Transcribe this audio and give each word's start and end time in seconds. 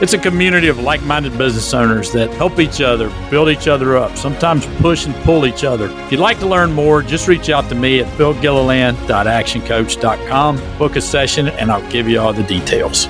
It's 0.00 0.12
a 0.12 0.18
community 0.18 0.66
of 0.66 0.80
like 0.80 1.04
minded 1.04 1.38
business 1.38 1.72
owners 1.72 2.10
that 2.14 2.34
help 2.34 2.58
each 2.58 2.80
other, 2.80 3.12
build 3.30 3.48
each 3.48 3.68
other 3.68 3.96
up, 3.96 4.16
sometimes 4.16 4.66
push 4.80 5.06
and 5.06 5.14
pull 5.22 5.46
each 5.46 5.62
other. 5.62 5.88
If 5.88 6.10
you'd 6.10 6.18
like 6.18 6.40
to 6.40 6.48
learn 6.48 6.72
more, 6.72 7.00
just 7.00 7.28
reach 7.28 7.48
out 7.48 7.68
to 7.68 7.76
me 7.76 8.00
at 8.00 8.08
billgilliland.actioncoach.com, 8.18 10.78
book 10.78 10.96
a 10.96 11.00
session, 11.00 11.46
and 11.46 11.70
I'll 11.70 11.88
give 11.92 12.08
you 12.08 12.18
all 12.18 12.32
the 12.32 12.42
details. 12.42 13.06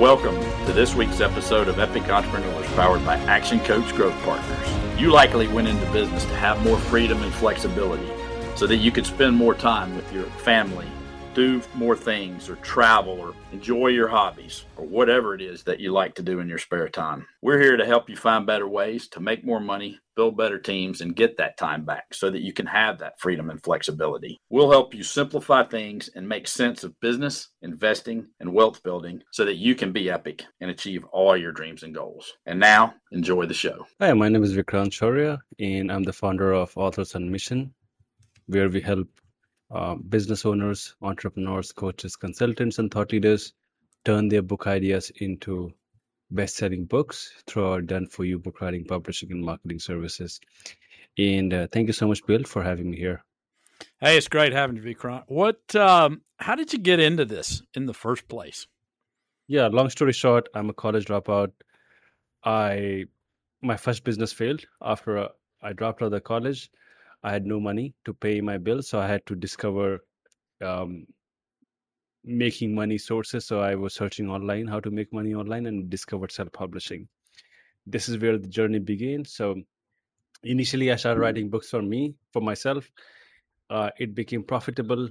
Welcome 0.00 0.40
to 0.64 0.72
this 0.72 0.94
week's 0.94 1.20
episode 1.20 1.68
of 1.68 1.78
Epic 1.78 2.08
Entrepreneurs 2.08 2.66
powered 2.68 3.04
by 3.04 3.16
Action 3.16 3.60
Coach 3.60 3.94
Growth 3.94 4.18
Partners. 4.22 4.98
You 4.98 5.10
likely 5.10 5.48
went 5.48 5.68
into 5.68 5.84
business 5.92 6.24
to 6.24 6.34
have 6.36 6.64
more 6.64 6.78
freedom 6.78 7.22
and 7.22 7.34
flexibility 7.34 8.08
so 8.56 8.66
that 8.66 8.76
you 8.76 8.90
could 8.90 9.04
spend 9.04 9.36
more 9.36 9.54
time 9.54 9.94
with 9.94 10.10
your 10.14 10.24
family, 10.24 10.86
do 11.34 11.60
more 11.74 11.96
things, 11.96 12.48
or 12.48 12.56
travel, 12.56 13.20
or 13.20 13.34
enjoy 13.52 13.88
your 13.88 14.08
hobbies, 14.08 14.64
or 14.76 14.86
whatever 14.86 15.34
it 15.34 15.42
is 15.42 15.64
that 15.64 15.80
you 15.80 15.92
like 15.92 16.14
to 16.14 16.22
do 16.22 16.38
in 16.38 16.48
your 16.48 16.58
spare 16.58 16.88
time. 16.88 17.26
We're 17.42 17.60
here 17.60 17.76
to 17.76 17.84
help 17.84 18.08
you 18.08 18.16
find 18.16 18.46
better 18.46 18.68
ways 18.68 19.08
to 19.08 19.20
make 19.20 19.44
more 19.44 19.60
money, 19.60 19.98
build 20.14 20.36
better 20.36 20.58
teams, 20.58 21.00
and 21.00 21.16
get 21.16 21.36
that 21.38 21.56
time 21.58 21.84
back 21.84 22.14
so 22.14 22.30
that 22.30 22.42
you 22.42 22.52
can 22.52 22.66
have 22.66 22.98
that 23.00 23.20
freedom 23.20 23.50
and 23.50 23.62
flexibility. 23.62 24.40
We'll 24.48 24.70
help 24.70 24.94
you 24.94 25.02
simplify 25.02 25.64
things 25.64 26.08
and 26.14 26.28
make 26.28 26.46
sense 26.46 26.84
of 26.84 26.98
business, 27.00 27.48
investing, 27.62 28.28
and 28.38 28.52
wealth 28.52 28.82
building 28.84 29.22
so 29.32 29.44
that 29.44 29.56
you 29.56 29.74
can 29.74 29.92
be 29.92 30.10
epic 30.10 30.44
and 30.60 30.70
achieve 30.70 31.04
all 31.06 31.36
your 31.36 31.52
dreams 31.52 31.82
and 31.82 31.94
goals. 31.94 32.32
And 32.46 32.60
now, 32.60 32.94
enjoy 33.10 33.46
the 33.46 33.54
show. 33.54 33.86
Hi, 34.00 34.12
my 34.12 34.28
name 34.28 34.44
is 34.44 34.56
Vikrant 34.56 34.92
Shaurya, 34.92 35.38
and 35.58 35.90
I'm 35.90 36.04
the 36.04 36.12
founder 36.12 36.52
of 36.52 36.72
Authors 36.76 37.16
on 37.16 37.30
Mission, 37.30 37.74
where 38.46 38.68
we 38.68 38.80
help 38.80 39.08
uh, 39.74 39.96
business 39.96 40.46
owners, 40.46 40.94
entrepreneurs, 41.02 41.72
coaches, 41.72 42.16
consultants, 42.16 42.78
and 42.78 42.90
thought 42.90 43.12
leaders 43.12 43.52
turn 44.04 44.28
their 44.28 44.42
book 44.42 44.66
ideas 44.66 45.10
into 45.16 45.72
best 46.30 46.56
selling 46.56 46.84
books 46.84 47.32
through 47.46 47.66
our 47.66 47.82
done 47.82 48.06
for 48.06 48.24
you 48.24 48.38
book 48.38 48.60
writing, 48.60 48.84
publishing, 48.84 49.32
and 49.32 49.44
marketing 49.44 49.78
services. 49.78 50.40
And 51.18 51.52
uh, 51.52 51.66
thank 51.72 51.88
you 51.88 51.92
so 51.92 52.08
much, 52.08 52.24
Bill, 52.26 52.44
for 52.44 52.62
having 52.62 52.90
me 52.90 52.96
here. 52.96 53.24
Hey, 54.00 54.16
it's 54.16 54.28
great 54.28 54.52
having 54.52 54.76
you, 54.76 54.82
Vikrant. 54.82 55.24
What, 55.26 55.74
um, 55.74 56.22
how 56.38 56.54
did 56.54 56.72
you 56.72 56.78
get 56.78 57.00
into 57.00 57.24
this 57.24 57.62
in 57.74 57.86
the 57.86 57.94
first 57.94 58.28
place? 58.28 58.66
Yeah, 59.46 59.66
long 59.66 59.90
story 59.90 60.12
short, 60.12 60.48
I'm 60.54 60.70
a 60.70 60.74
college 60.74 61.06
dropout. 61.06 61.52
I 62.44 63.04
my 63.62 63.76
first 63.76 64.04
business 64.04 64.32
failed 64.32 64.64
after 64.82 65.18
uh, 65.18 65.28
I 65.62 65.72
dropped 65.72 66.02
out 66.02 66.06
of 66.06 66.12
the 66.12 66.20
college. 66.20 66.70
I 67.24 67.32
had 67.32 67.46
no 67.46 67.58
money 67.58 67.94
to 68.04 68.12
pay 68.12 68.40
my 68.42 68.58
bills, 68.58 68.88
so 68.88 69.00
I 69.00 69.06
had 69.06 69.24
to 69.26 69.34
discover 69.34 70.04
um, 70.60 71.06
making 72.22 72.74
money 72.74 72.98
sources. 72.98 73.46
So 73.46 73.60
I 73.60 73.74
was 73.74 73.94
searching 73.94 74.28
online 74.28 74.66
how 74.66 74.78
to 74.80 74.90
make 74.90 75.10
money 75.12 75.34
online 75.34 75.66
and 75.66 75.88
discovered 75.88 76.30
self 76.30 76.52
publishing. 76.52 77.08
This 77.86 78.10
is 78.10 78.18
where 78.18 78.36
the 78.36 78.48
journey 78.48 78.78
began. 78.78 79.24
So 79.24 79.56
initially, 80.42 80.92
I 80.92 80.96
started 80.96 81.20
writing 81.20 81.48
books 81.48 81.70
for 81.70 81.80
me, 81.80 82.14
for 82.30 82.42
myself. 82.42 82.90
Uh, 83.70 83.90
it 83.98 84.14
became 84.14 84.42
profitable, 84.44 85.08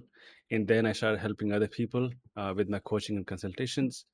and 0.51 0.67
then 0.67 0.85
I 0.85 0.91
started 0.91 1.19
helping 1.19 1.51
other 1.51 1.67
people 1.67 2.11
uh, 2.37 2.53
with 2.55 2.69
my 2.69 2.79
coaching 2.79 3.17
and 3.17 3.25
consultations. 3.25 4.05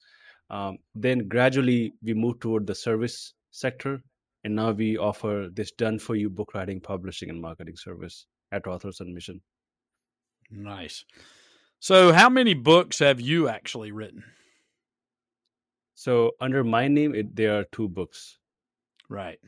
Um, 0.49 0.77
then 0.95 1.27
gradually, 1.27 1.93
we 2.01 2.13
moved 2.13 2.41
toward 2.41 2.65
the 2.65 2.75
service 2.75 3.33
sector 3.51 4.01
and 4.43 4.55
now 4.55 4.71
we 4.71 4.97
offer 4.97 5.49
this 5.51 5.71
done 5.71 5.99
for 5.99 6.15
you 6.15 6.29
book 6.29 6.53
writing 6.53 6.79
publishing 6.79 7.29
and 7.29 7.41
marketing 7.41 7.75
service 7.75 8.25
at 8.51 8.67
authors 8.67 9.01
on 9.01 9.13
mission. 9.13 9.41
Nice. 10.49 11.05
So 11.79 12.11
how 12.11 12.29
many 12.29 12.53
books 12.53 12.99
have 12.99 13.21
you 13.21 13.47
actually 13.47 13.91
written? 13.91 14.23
So 15.95 16.31
under 16.39 16.63
my 16.63 16.87
name 16.87 17.13
it, 17.13 17.35
there 17.35 17.59
are 17.59 17.65
two 17.65 17.87
books. 17.87 18.37
Right. 19.09 19.39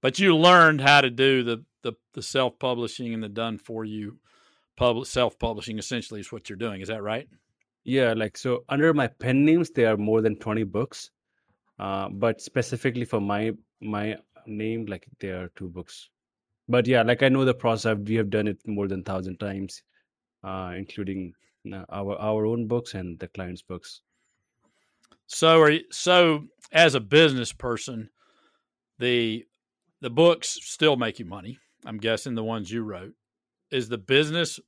But 0.00 0.18
you 0.18 0.36
learned 0.36 0.80
how 0.80 1.00
to 1.00 1.10
do 1.10 1.42
the 1.42 1.64
the, 1.82 1.94
the 2.14 2.22
self-publishing 2.22 3.12
and 3.12 3.22
the 3.22 3.28
done 3.28 3.58
for 3.58 3.84
you 3.84 4.20
public 4.76 5.06
self-publishing 5.06 5.80
essentially 5.80 6.20
is 6.20 6.30
what 6.30 6.48
you're 6.48 6.56
doing 6.56 6.80
is 6.80 6.88
that 6.88 7.02
right? 7.02 7.28
Yeah 7.84 8.12
like 8.12 8.38
so 8.38 8.64
under 8.68 8.94
my 8.94 9.08
pen 9.08 9.44
names 9.44 9.70
there 9.70 9.92
are 9.92 9.96
more 9.96 10.22
than 10.22 10.36
20 10.36 10.62
books. 10.64 11.10
Uh, 11.78 12.08
but 12.10 12.40
specifically 12.40 13.04
for 13.04 13.20
my 13.20 13.50
my 13.82 14.16
name 14.46 14.86
like 14.86 15.06
there 15.20 15.42
are 15.42 15.52
two 15.56 15.68
books. 15.68 16.08
But 16.68 16.86
yeah 16.86 17.02
like 17.02 17.22
i 17.22 17.28
know 17.28 17.44
the 17.44 17.54
process 17.54 17.98
we 17.98 18.14
have 18.14 18.30
done 18.30 18.46
it 18.46 18.58
more 18.66 18.88
than 18.88 19.02
thousand 19.02 19.38
times 19.38 19.82
uh 20.44 20.72
including 20.76 21.34
uh, 21.72 21.84
our 21.90 22.16
our 22.18 22.46
own 22.46 22.66
books 22.66 22.94
and 22.94 23.18
the 23.18 23.28
clients 23.28 23.62
books. 23.62 24.00
So 25.26 25.60
are 25.60 25.70
you, 25.70 25.82
so 25.90 26.44
as 26.72 26.94
a 26.94 27.00
business 27.00 27.52
person 27.52 28.10
the 28.98 29.44
the 30.00 30.10
books 30.10 30.58
still 30.62 30.96
make 30.96 31.18
you 31.18 31.24
money 31.24 31.58
i'm 31.84 31.98
guessing 31.98 32.34
the 32.34 32.44
ones 32.44 32.70
you 32.70 32.82
wrote. 32.82 33.14
Is 33.70 33.88
the 33.88 33.98
business 33.98 34.60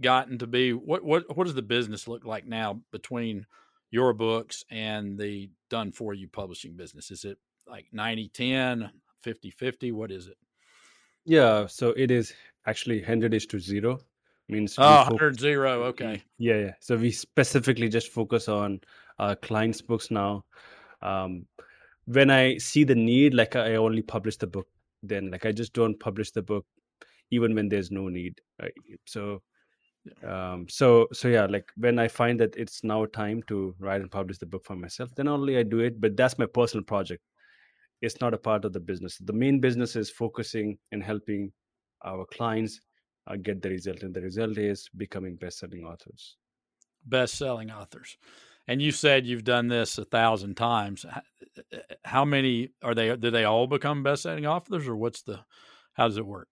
gotten 0.00 0.38
to 0.38 0.46
be 0.46 0.72
what 0.72 1.04
what 1.04 1.36
what 1.36 1.44
does 1.44 1.54
the 1.54 1.62
business 1.62 2.08
look 2.08 2.24
like 2.24 2.46
now 2.46 2.80
between 2.92 3.46
your 3.90 4.12
books 4.12 4.64
and 4.70 5.18
the 5.18 5.50
done 5.68 5.92
for 5.92 6.14
you 6.14 6.28
publishing 6.28 6.76
business? 6.76 7.10
Is 7.10 7.24
it 7.24 7.38
like 7.70 7.86
90 7.92 8.28
10 8.28 8.90
50 9.22 9.50
50 9.50 9.92
what 9.92 10.10
is 10.10 10.26
it? 10.26 10.36
Yeah 11.24 11.66
so 11.66 11.90
it 11.90 12.10
is 12.10 12.32
actually 12.66 12.98
100 12.98 13.34
is 13.34 13.46
to 13.46 13.58
zero 13.58 14.00
means 14.48 14.74
oh 14.78 15.04
100 15.04 15.38
zero 15.38 15.84
okay. 15.84 16.22
yeah 16.38 16.56
yeah 16.56 16.72
so 16.80 16.96
we 16.96 17.10
specifically 17.10 17.88
just 17.88 18.08
focus 18.08 18.48
on 18.48 18.80
our 19.18 19.36
clients 19.36 19.80
books 19.82 20.10
now. 20.10 20.44
Um 21.02 21.46
when 22.06 22.30
i 22.30 22.56
see 22.58 22.82
the 22.82 22.94
need 22.94 23.34
like 23.34 23.54
i 23.56 23.76
only 23.76 24.02
publish 24.02 24.36
the 24.36 24.46
book 24.46 24.66
then 25.02 25.30
like 25.30 25.46
i 25.46 25.52
just 25.52 25.72
don't 25.72 25.98
publish 26.00 26.30
the 26.32 26.42
book 26.42 26.66
even 27.30 27.54
when 27.54 27.68
there's 27.68 27.90
no 27.90 28.08
need 28.08 28.40
right? 28.60 28.74
So 29.06 29.42
um 30.26 30.66
so 30.68 31.06
so 31.12 31.28
yeah 31.28 31.46
like 31.46 31.70
when 31.76 31.98
i 31.98 32.08
find 32.08 32.40
that 32.40 32.56
it's 32.56 32.82
now 32.82 33.04
time 33.06 33.42
to 33.46 33.74
write 33.78 34.00
and 34.00 34.10
publish 34.10 34.38
the 34.38 34.46
book 34.46 34.64
for 34.64 34.74
myself 34.74 35.14
then 35.14 35.28
only 35.28 35.58
i 35.58 35.62
do 35.62 35.80
it 35.80 36.00
but 36.00 36.16
that's 36.16 36.38
my 36.38 36.46
personal 36.46 36.82
project 36.82 37.22
it's 38.00 38.20
not 38.20 38.34
a 38.34 38.38
part 38.38 38.64
of 38.64 38.72
the 38.72 38.80
business. 38.80 39.18
The 39.18 39.32
main 39.32 39.60
business 39.60 39.96
is 39.96 40.10
focusing 40.10 40.78
and 40.92 41.02
helping 41.02 41.52
our 42.04 42.24
clients 42.26 42.80
uh, 43.26 43.36
get 43.36 43.62
the 43.62 43.70
result, 43.70 44.02
and 44.02 44.14
the 44.14 44.22
result 44.22 44.56
is 44.58 44.88
becoming 44.96 45.36
best-selling 45.36 45.84
authors. 45.84 46.36
Best-selling 47.06 47.70
authors, 47.70 48.16
and 48.68 48.80
you 48.80 48.92
said 48.92 49.26
you've 49.26 49.44
done 49.44 49.68
this 49.68 49.98
a 49.98 50.04
thousand 50.04 50.56
times. 50.56 51.04
How 52.04 52.24
many 52.24 52.70
are 52.82 52.94
they? 52.94 53.16
Do 53.16 53.30
they 53.30 53.44
all 53.44 53.66
become 53.66 54.02
best-selling 54.02 54.46
authors, 54.46 54.88
or 54.88 54.96
what's 54.96 55.22
the? 55.22 55.40
How 55.94 56.08
does 56.08 56.16
it 56.16 56.26
work? 56.26 56.48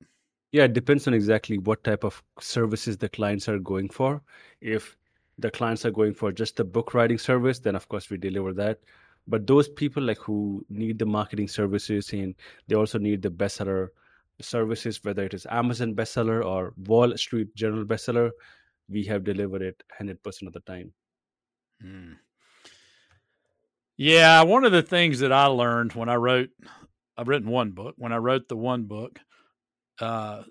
Yeah, 0.52 0.64
it 0.64 0.72
depends 0.72 1.06
on 1.06 1.14
exactly 1.14 1.58
what 1.58 1.84
type 1.84 2.04
of 2.04 2.22
services 2.40 2.96
the 2.96 3.08
clients 3.08 3.48
are 3.48 3.58
going 3.58 3.90
for. 3.90 4.22
If 4.60 4.96
the 5.38 5.50
clients 5.50 5.84
are 5.84 5.90
going 5.90 6.14
for 6.14 6.32
just 6.32 6.56
the 6.56 6.64
book 6.64 6.94
writing 6.94 7.18
service, 7.18 7.58
then 7.58 7.76
of 7.76 7.88
course 7.88 8.10
we 8.10 8.16
deliver 8.16 8.52
that 8.54 8.80
but 9.28 9.46
those 9.46 9.68
people 9.68 10.02
like 10.02 10.18
who 10.18 10.64
need 10.68 10.98
the 10.98 11.06
marketing 11.06 11.48
services 11.48 12.12
and 12.12 12.34
they 12.66 12.74
also 12.74 12.98
need 12.98 13.22
the 13.22 13.30
bestseller 13.30 13.88
services 14.40 15.00
whether 15.04 15.24
it 15.24 15.34
is 15.34 15.46
amazon 15.50 15.94
bestseller 15.94 16.44
or 16.44 16.72
wall 16.86 17.16
street 17.16 17.54
journal 17.54 17.84
bestseller 17.84 18.30
we 18.88 19.04
have 19.04 19.22
delivered 19.22 19.60
it 19.60 19.82
100% 20.00 20.16
of 20.46 20.52
the 20.54 20.60
time. 20.60 20.92
Hmm. 21.82 22.14
yeah 23.96 24.42
one 24.42 24.64
of 24.64 24.72
the 24.72 24.82
things 24.82 25.20
that 25.20 25.30
i 25.30 25.46
learned 25.46 25.92
when 25.92 26.08
i 26.08 26.16
wrote 26.16 26.50
i've 27.16 27.28
written 27.28 27.50
one 27.50 27.70
book. 27.70 27.94
When 27.98 28.12
i 28.12 28.16
wrote 28.16 28.48
the 28.48 28.56
one 28.56 28.84
book 28.84 29.20
uh, 30.00 30.42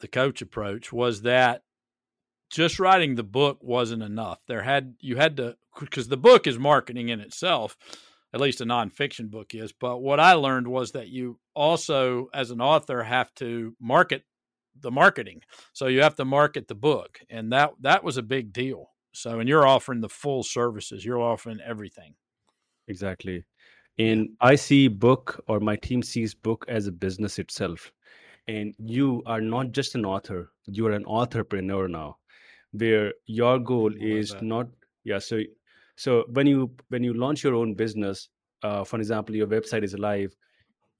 the 0.00 0.08
coach 0.08 0.42
approach 0.42 0.92
was 0.92 1.22
that 1.22 1.62
just 2.50 2.78
writing 2.78 3.14
the 3.14 3.22
book 3.24 3.58
wasn't 3.62 4.02
enough. 4.02 4.38
There 4.46 4.62
had 4.62 4.94
you 5.00 5.16
had 5.16 5.36
to 5.38 5.56
because 5.80 6.08
the 6.08 6.16
book 6.16 6.46
is 6.46 6.58
marketing 6.58 7.08
in 7.08 7.20
itself 7.20 7.76
at 8.34 8.40
least 8.40 8.60
a 8.60 8.64
nonfiction 8.66 9.30
book 9.30 9.54
is. 9.54 9.72
But 9.72 10.02
what 10.02 10.18
I 10.18 10.32
learned 10.32 10.66
was 10.66 10.92
that 10.92 11.08
you 11.08 11.38
also, 11.54 12.28
as 12.34 12.50
an 12.50 12.60
author, 12.60 13.04
have 13.04 13.32
to 13.36 13.76
market 13.80 14.24
the 14.80 14.90
marketing. 14.90 15.42
So 15.72 15.86
you 15.86 16.02
have 16.02 16.16
to 16.16 16.24
market 16.24 16.66
the 16.66 16.74
book, 16.74 17.20
and 17.30 17.52
that 17.52 17.70
that 17.80 18.02
was 18.02 18.16
a 18.16 18.22
big 18.22 18.52
deal. 18.52 18.90
So, 19.12 19.38
and 19.38 19.48
you're 19.48 19.66
offering 19.66 20.00
the 20.00 20.08
full 20.08 20.42
services. 20.42 21.04
You're 21.04 21.22
offering 21.22 21.60
everything. 21.64 22.16
Exactly. 22.88 23.44
And 23.96 24.30
I 24.40 24.56
see 24.56 24.88
book, 24.88 25.44
or 25.46 25.60
my 25.60 25.76
team 25.76 26.02
sees 26.02 26.34
book 26.34 26.64
as 26.68 26.88
a 26.88 26.92
business 26.92 27.38
itself. 27.38 27.92
And 28.48 28.74
you 28.78 29.22
are 29.26 29.40
not 29.40 29.70
just 29.70 29.94
an 29.94 30.04
author; 30.04 30.50
you 30.66 30.86
are 30.88 30.92
an 30.92 31.06
entrepreneur 31.06 31.86
now 31.86 32.16
where 32.72 33.12
your 33.26 33.58
goal 33.60 33.92
is 34.00 34.30
that. 34.30 34.42
not 34.42 34.66
yeah 35.04 35.18
so 35.18 35.40
so 35.96 36.24
when 36.30 36.46
you 36.46 36.70
when 36.88 37.02
you 37.02 37.14
launch 37.14 37.44
your 37.44 37.54
own 37.54 37.74
business 37.74 38.28
uh, 38.62 38.84
for 38.84 38.98
example 38.98 39.34
your 39.34 39.46
website 39.46 39.82
is 39.82 39.96
live 39.98 40.34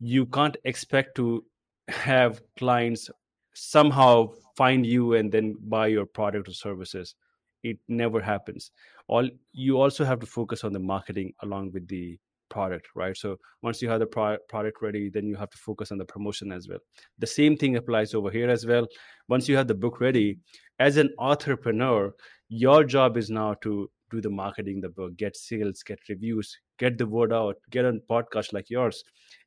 you 0.00 0.26
can't 0.26 0.56
expect 0.64 1.14
to 1.14 1.44
have 1.88 2.40
clients 2.58 3.10
somehow 3.54 4.28
find 4.56 4.86
you 4.86 5.14
and 5.14 5.30
then 5.32 5.56
buy 5.68 5.86
your 5.88 6.06
product 6.06 6.48
or 6.48 6.52
services. 6.52 7.14
It 7.62 7.78
never 7.88 8.20
happens. 8.20 8.70
All 9.08 9.28
you 9.52 9.80
also 9.80 10.04
have 10.04 10.20
to 10.20 10.26
focus 10.26 10.64
on 10.64 10.72
the 10.72 10.78
marketing 10.78 11.32
along 11.42 11.72
with 11.72 11.88
the 11.88 12.18
product 12.50 12.88
right? 12.94 13.16
So 13.16 13.36
once 13.62 13.82
you 13.82 13.88
have 13.88 14.00
the 14.00 14.06
pro- 14.06 14.38
product 14.48 14.82
ready 14.82 15.10
then 15.10 15.26
you 15.26 15.36
have 15.36 15.50
to 15.50 15.58
focus 15.58 15.90
on 15.90 15.98
the 15.98 16.04
promotion 16.04 16.52
as 16.52 16.68
well. 16.68 16.78
The 17.18 17.26
same 17.26 17.56
thing 17.56 17.76
applies 17.76 18.14
over 18.14 18.30
here 18.30 18.50
as 18.50 18.66
well. 18.66 18.86
Once 19.28 19.48
you 19.48 19.56
have 19.56 19.66
the 19.66 19.74
book 19.74 20.00
ready 20.00 20.38
as 20.78 20.96
an 20.96 21.10
entrepreneur 21.18 22.12
your 22.48 22.84
job 22.84 23.16
is 23.16 23.30
now 23.30 23.54
to 23.62 23.90
do 24.14 24.20
the 24.26 24.30
marketing 24.30 24.80
the 24.80 24.88
book 24.88 25.16
get 25.16 25.36
sales 25.36 25.82
get 25.82 25.98
reviews 26.08 26.56
get 26.78 26.98
the 26.98 27.06
word 27.06 27.32
out 27.32 27.56
get 27.70 27.84
on 27.84 28.00
podcasts 28.10 28.52
like 28.58 28.70
yours 28.70 29.04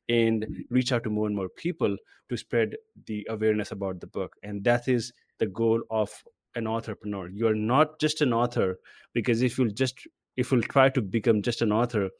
and 0.08 0.46
reach 0.70 0.92
out 0.92 1.04
to 1.04 1.10
more 1.10 1.26
and 1.26 1.36
more 1.36 1.48
people 1.48 1.96
to 2.28 2.36
spread 2.36 2.76
the 3.06 3.26
awareness 3.28 3.72
about 3.72 4.00
the 4.00 4.06
book. 4.06 4.34
And 4.42 4.64
that 4.64 4.88
is 4.88 5.12
the 5.38 5.46
goal 5.46 5.82
of 5.90 6.10
an 6.54 6.66
entrepreneur. 6.66 7.28
You're 7.28 7.54
not 7.54 8.00
just 8.00 8.20
an 8.20 8.32
author 8.32 8.78
because 9.14 9.42
if 9.42 9.58
you'll 9.58 9.70
just 9.70 10.06
if 10.36 10.52
you'll 10.52 10.62
try 10.62 10.88
to 10.90 11.02
become 11.02 11.42
just 11.42 11.62
an 11.62 11.72
author 11.72 12.10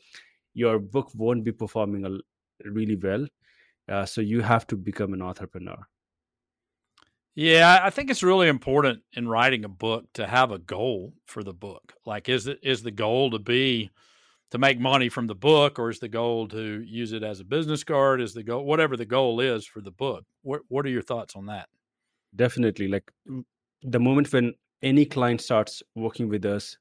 your 0.54 0.78
book 0.78 1.10
won't 1.14 1.44
be 1.44 1.52
performing 1.52 2.20
really 2.64 2.96
well. 2.96 3.26
Uh, 3.88 4.04
so 4.04 4.20
you 4.20 4.40
have 4.40 4.66
to 4.66 4.76
become 4.76 5.12
an 5.12 5.22
entrepreneur 5.22 5.78
Yeah, 7.40 7.78
I 7.82 7.90
think 7.90 8.10
it's 8.10 8.24
really 8.24 8.48
important 8.48 9.02
in 9.12 9.28
writing 9.28 9.64
a 9.64 9.68
book 9.68 10.06
to 10.14 10.26
have 10.26 10.50
a 10.50 10.58
goal 10.58 11.12
for 11.26 11.44
the 11.44 11.52
book. 11.52 11.94
Like, 12.04 12.28
is 12.28 12.48
it 12.48 12.58
is 12.64 12.82
the 12.82 12.90
goal 12.90 13.30
to 13.30 13.38
be 13.38 13.90
to 14.50 14.58
make 14.58 14.80
money 14.80 15.08
from 15.08 15.28
the 15.28 15.36
book, 15.36 15.78
or 15.78 15.88
is 15.88 16.00
the 16.00 16.08
goal 16.08 16.48
to 16.48 16.82
use 16.82 17.12
it 17.12 17.22
as 17.22 17.38
a 17.38 17.44
business 17.44 17.84
card? 17.84 18.20
Is 18.20 18.34
the 18.34 18.42
goal 18.42 18.64
whatever 18.64 18.96
the 18.96 19.06
goal 19.06 19.40
is 19.40 19.64
for 19.64 19.80
the 19.80 19.92
book? 19.92 20.24
What 20.42 20.62
What 20.66 20.84
are 20.84 20.90
your 20.90 21.02
thoughts 21.02 21.36
on 21.36 21.46
that? 21.46 21.68
definitely 22.34 22.88
like 22.88 23.10
the 23.82 24.00
moment 24.00 24.32
when 24.32 24.52
any 24.82 25.04
client 25.04 25.40
starts 25.40 25.82
working 25.94 26.28
with 26.28 26.44
us 26.44 26.76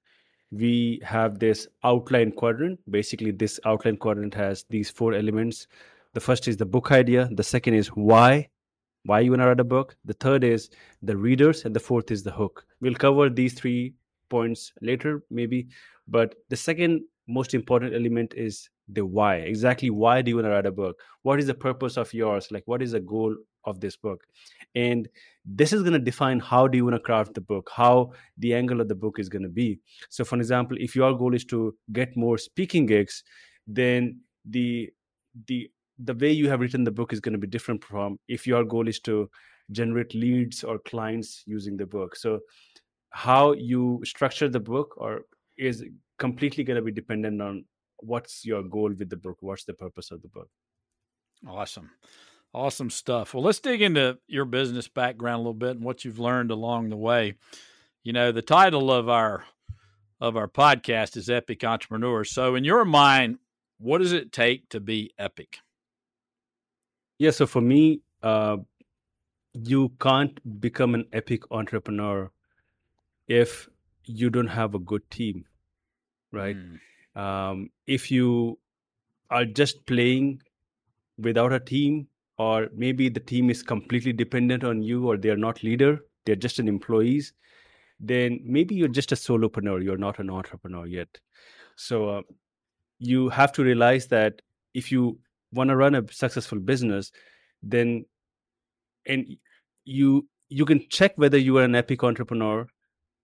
we 0.52 1.00
have 1.04 1.40
this 1.40 1.68
outline 1.84 2.32
quadrant 2.32 2.80
basically 2.90 3.32
this 3.32 3.60
outline 3.66 3.98
quadrant 3.98 4.34
has 4.34 4.66
these 4.70 4.90
four 4.90 5.14
elements 5.14 5.68
the 6.14 6.20
first 6.20 6.48
is 6.48 6.58
the 6.58 6.66
book 6.66 6.92
idea 6.92 7.30
the 7.32 7.44
second 7.44 7.74
is 7.74 7.88
why 7.90 8.48
why 9.08 9.22
you 9.22 9.32
want 9.32 9.42
to 9.42 9.48
write 9.48 9.60
a 9.60 9.64
book? 9.64 9.96
The 10.06 10.14
third 10.14 10.44
is 10.44 10.70
the 11.02 11.16
readers 11.16 11.64
and 11.66 11.76
the 11.76 11.80
fourth 11.80 12.12
is 12.12 12.24
the 12.24 12.32
hook. 12.32 12.66
We'll 12.82 12.94
cover 12.94 13.30
these 13.30 13.54
three 13.54 13.94
points 14.30 14.74
later 14.82 15.24
maybe 15.32 15.68
but 16.08 16.36
the 16.50 16.56
second 16.56 17.02
most 17.28 17.54
important 17.54 17.94
element 17.94 18.34
is 18.36 18.70
the 18.90 19.06
why. 19.06 19.36
Exactly 19.36 19.90
why 19.90 20.22
do 20.22 20.30
you 20.32 20.36
want 20.36 20.48
to 20.48 20.52
write 20.52 20.66
a 20.66 20.72
book? 20.72 20.98
What 21.24 21.40
is 21.40 21.48
the 21.48 21.54
purpose 21.54 21.98
of 21.98 22.14
yours? 22.14 22.50
Like 22.52 22.64
what 22.66 22.82
is 22.82 22.92
the 22.92 23.00
goal 23.00 23.36
of 23.64 23.80
this 23.80 23.96
book? 23.96 24.22
And 24.76 25.08
this 25.46 25.72
is 25.72 25.82
going 25.82 25.94
to 25.94 26.00
define 26.00 26.40
how 26.40 26.68
do 26.68 26.78
you 26.78 26.84
want 26.84 26.96
to 26.96 27.00
craft 27.00 27.34
the 27.34 27.42
book 27.42 27.70
how 27.74 28.12
the 28.38 28.54
angle 28.54 28.82
of 28.82 28.90
the 28.90 28.96
book 28.96 29.20
is 29.20 29.30
going 29.30 29.44
to 29.44 29.50
be. 29.50 29.80
So 30.10 30.26
for 30.26 30.36
example 30.36 30.78
if 30.80 30.96
your 30.96 31.18
goal 31.18 31.34
is 31.34 31.46
to 31.46 31.76
get 31.94 32.18
more 32.18 32.38
speaking 32.38 32.86
gigs 32.86 33.24
then 33.68 34.20
the 34.44 34.90
the 35.48 35.70
the 36.00 36.14
way 36.14 36.32
you 36.32 36.50
have 36.50 36.60
written 36.60 36.84
the 36.84 36.92
book 36.92 37.14
is 37.14 37.20
going 37.20 37.34
to 37.34 37.40
be 37.40 37.48
different 37.48 37.84
from 37.84 38.20
if 38.28 38.46
your 38.46 38.64
goal 38.64 38.88
is 38.88 39.00
to 39.00 39.30
generate 39.72 40.14
leads 40.14 40.64
or 40.64 40.80
clients 40.80 41.44
using 41.46 41.78
the 41.78 41.86
book 41.86 42.16
so 42.16 42.40
how 43.10 43.54
you 43.54 44.02
structure 44.04 44.48
the 44.48 44.60
book 44.60 44.94
or 44.98 45.22
is 45.58 45.84
completely 46.20 46.64
going 46.64 46.76
to 46.78 46.84
be 46.84 46.92
dependent 46.92 47.42
on 47.42 47.66
what's 48.00 48.46
your 48.46 48.64
goal 48.64 48.90
with 48.98 49.10
the 49.10 49.18
book 49.18 49.38
what's 49.42 49.66
the 49.66 49.74
purpose 49.74 50.12
of 50.12 50.22
the 50.22 50.28
book 50.28 50.50
Awesome. 51.46 51.92
Awesome 52.54 52.90
stuff. 52.90 53.34
Well, 53.34 53.44
let's 53.44 53.60
dig 53.60 53.82
into 53.82 54.18
your 54.28 54.46
business 54.46 54.88
background 54.88 55.36
a 55.36 55.40
little 55.40 55.54
bit 55.54 55.72
and 55.72 55.84
what 55.84 56.06
you've 56.06 56.20
learned 56.20 56.50
along 56.50 56.90
the 56.90 56.98
way. 56.98 57.36
You 58.04 58.14
know, 58.14 58.32
the 58.32 58.42
title 58.42 58.92
of 58.92 59.10
our 59.10 59.44
of 60.20 60.36
our 60.36 60.48
podcast 60.48 61.16
is 61.16 61.30
Epic 61.30 61.64
Entrepreneur. 61.64 62.24
So, 62.24 62.56
in 62.56 62.64
your 62.64 62.86
mind, 62.86 63.38
what 63.78 64.00
does 64.00 64.14
it 64.14 64.32
take 64.32 64.70
to 64.70 64.80
be 64.80 65.12
epic? 65.20 65.60
Yeah 67.20 67.32
so 67.32 67.48
for 67.48 67.62
me 67.62 68.02
uh, 68.24 68.58
you 69.54 69.92
can't 70.00 70.62
become 70.62 70.94
an 70.94 71.06
epic 71.14 71.44
entrepreneur 71.52 72.32
if 73.28 73.68
you 74.06 74.30
don't 74.30 74.48
have 74.48 74.76
a 74.76 74.80
good 74.80 75.10
team 75.10 75.46
right? 76.32 76.58
Mm, 76.58 77.22
um, 77.22 77.70
if 77.88 78.12
you 78.12 78.60
are 79.30 79.46
just 79.46 79.86
playing 79.86 80.42
without 81.18 81.54
a 81.54 81.60
team 81.60 82.08
or 82.38 82.68
maybe 82.74 83.10
the 83.10 83.20
team 83.20 83.50
is 83.50 83.64
completely 83.64 84.14
dependent 84.14 84.64
on 84.64 84.82
you 84.82 85.08
or 85.08 85.18
they're 85.18 85.38
not 85.38 85.64
leader 85.64 86.00
they're 86.26 86.36
just 86.36 86.60
an 86.60 86.68
employees 86.68 87.34
then 88.00 88.40
maybe 88.44 88.76
you're 88.76 88.88
just 88.88 89.12
a 89.12 89.16
solopreneur 89.16 89.84
you're 89.84 89.98
not 89.98 90.20
an 90.20 90.30
entrepreneur 90.30 90.86
yet. 90.86 91.08
So 91.76 92.10
uh, 92.10 92.22
you 93.00 93.30
have 93.30 93.52
to 93.54 93.64
realize 93.64 94.08
that 94.08 94.42
if 94.74 94.92
you 94.92 95.20
want 95.54 95.70
to 95.70 95.76
run 95.76 95.96
a 95.96 96.04
successful 96.12 96.60
business 96.60 97.12
then 97.64 98.06
and 99.06 99.26
you 99.86 100.28
you 100.50 100.66
can 100.66 100.82
check 100.90 101.14
whether 101.16 101.38
you 101.38 101.58
are 101.58 101.64
an 101.64 101.76
epic 101.76 102.04
entrepreneur 102.04 102.68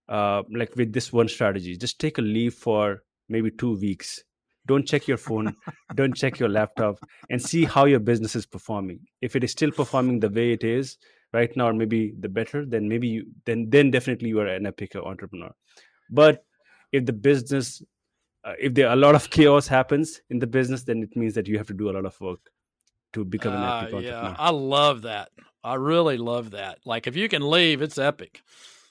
uh, 0.08 0.42
like 0.50 0.74
with 0.76 0.92
this 0.92 1.12
one 1.12 1.28
strategy. 1.28 1.76
Just 1.76 1.98
take 1.98 2.18
a 2.18 2.22
leave 2.22 2.54
for 2.54 3.02
maybe 3.28 3.50
two 3.50 3.78
weeks. 3.78 4.22
Don't 4.66 4.86
check 4.86 5.06
your 5.06 5.16
phone. 5.16 5.54
Don't 5.94 6.14
check 6.14 6.38
your 6.38 6.48
laptop 6.48 6.98
and 7.30 7.40
see 7.40 7.64
how 7.64 7.84
your 7.84 8.00
business 8.00 8.34
is 8.34 8.46
performing. 8.46 9.00
If 9.20 9.36
it 9.36 9.44
is 9.44 9.52
still 9.52 9.70
performing 9.70 10.20
the 10.20 10.30
way 10.30 10.52
it 10.52 10.64
is 10.64 10.98
right 11.32 11.54
now 11.56 11.68
or 11.68 11.72
maybe 11.72 12.14
the 12.20 12.28
better 12.28 12.64
then 12.64 12.88
maybe 12.88 13.08
you 13.08 13.26
then 13.44 13.68
then 13.68 13.90
definitely 13.90 14.28
you 14.28 14.40
are 14.40 14.46
an 14.46 14.66
epic 14.66 14.94
entrepreneur. 14.96 15.52
But 16.10 16.44
if 16.92 17.06
the 17.06 17.12
business 17.12 17.82
uh, 18.44 18.52
if 18.60 18.74
there 18.74 18.88
a 18.88 18.96
lot 18.96 19.14
of 19.14 19.30
chaos 19.30 19.66
happens 19.66 20.20
in 20.30 20.38
the 20.38 20.46
business 20.46 20.82
then 20.82 21.02
it 21.02 21.16
means 21.16 21.34
that 21.34 21.46
you 21.48 21.58
have 21.58 21.66
to 21.66 21.74
do 21.74 21.90
a 21.90 21.92
lot 21.92 22.04
of 22.04 22.20
work 22.20 22.50
to 23.12 23.24
become 23.24 23.54
an 23.54 23.62
uh, 23.62 23.78
epic 23.78 23.94
entrepreneur 23.94 24.28
yeah, 24.30 24.36
I 24.38 24.50
love 24.50 25.02
that. 25.02 25.30
I 25.62 25.74
really 25.76 26.18
love 26.18 26.50
that. 26.50 26.80
Like, 26.84 27.06
if 27.06 27.16
you 27.16 27.28
can 27.28 27.48
leave, 27.48 27.80
it's 27.80 27.96
epic. 27.96 28.42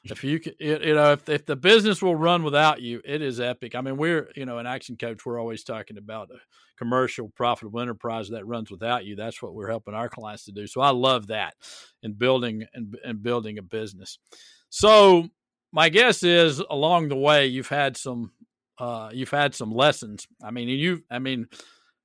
If 0.05 0.23
you 0.23 0.39
can, 0.39 0.53
you 0.59 0.79
you 0.83 0.95
know, 0.95 1.13
if, 1.13 1.29
if 1.29 1.45
the 1.45 1.55
business 1.55 2.01
will 2.01 2.15
run 2.15 2.44
without 2.44 2.81
you, 2.81 3.00
it 3.05 3.21
is 3.21 3.39
epic. 3.39 3.73
I 3.75 3.81
mean, 3.81 3.95
we're, 3.95 4.30
you 4.35 4.45
know, 4.45 4.57
an 4.57 4.66
action 4.66 4.97
coach, 4.97 5.25
we're 5.25 5.39
always 5.39 5.63
talking 5.63 5.97
about 5.97 6.30
a 6.31 6.39
commercial, 6.78 7.30
profitable 7.30 7.80
enterprise 7.80 8.30
that 8.30 8.45
runs 8.45 8.69
without 8.69 9.06
you. 9.06 9.16
That's 9.16 9.42
what 9.42 9.54
we're 9.54 9.69
helping 9.69 9.94
our 9.94 10.09
clients 10.09 10.45
to 10.45 10.51
do. 10.51 10.68
So 10.68 10.81
I 10.81 10.89
love 10.89 11.28
that 11.28 11.54
in 12.01 12.13
building 12.13 12.66
and, 12.73 12.97
and 13.06 13.23
building 13.23 13.59
a 13.59 13.61
business. 13.61 14.18
So 14.69 15.30
my 15.71 15.87
guess 15.87 16.23
is 16.23 16.59
along 16.59 17.07
the 17.07 17.16
way, 17.16 17.45
you've 17.47 17.69
had 17.69 17.95
some, 17.95 18.31
uh, 18.80 19.09
you've 19.13 19.30
had 19.31 19.56
some 19.56 19.71
lessons. 19.71 20.27
I 20.44 20.51
mean, 20.51 20.69
you, 20.69 21.03
I 21.09 21.19
mean, 21.19 21.47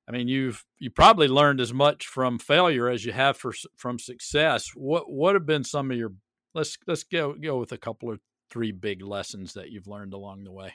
I 0.07 0.11
mean, 0.11 0.27
you've 0.27 0.65
you 0.79 0.89
probably 0.89 1.27
learned 1.27 1.61
as 1.61 1.73
much 1.73 2.07
from 2.07 2.39
failure 2.39 2.89
as 2.89 3.05
you 3.05 3.11
have 3.11 3.37
for 3.37 3.53
from 3.75 3.99
success. 3.99 4.69
What 4.75 5.11
what 5.11 5.35
have 5.35 5.45
been 5.45 5.63
some 5.63 5.91
of 5.91 5.97
your 5.97 6.13
let's 6.53 6.77
let's 6.87 7.03
go 7.03 7.33
go 7.33 7.59
with 7.59 7.71
a 7.71 7.77
couple 7.77 8.11
of 8.11 8.19
three 8.49 8.71
big 8.71 9.03
lessons 9.03 9.53
that 9.53 9.71
you've 9.71 9.87
learned 9.87 10.13
along 10.13 10.43
the 10.43 10.51
way. 10.51 10.73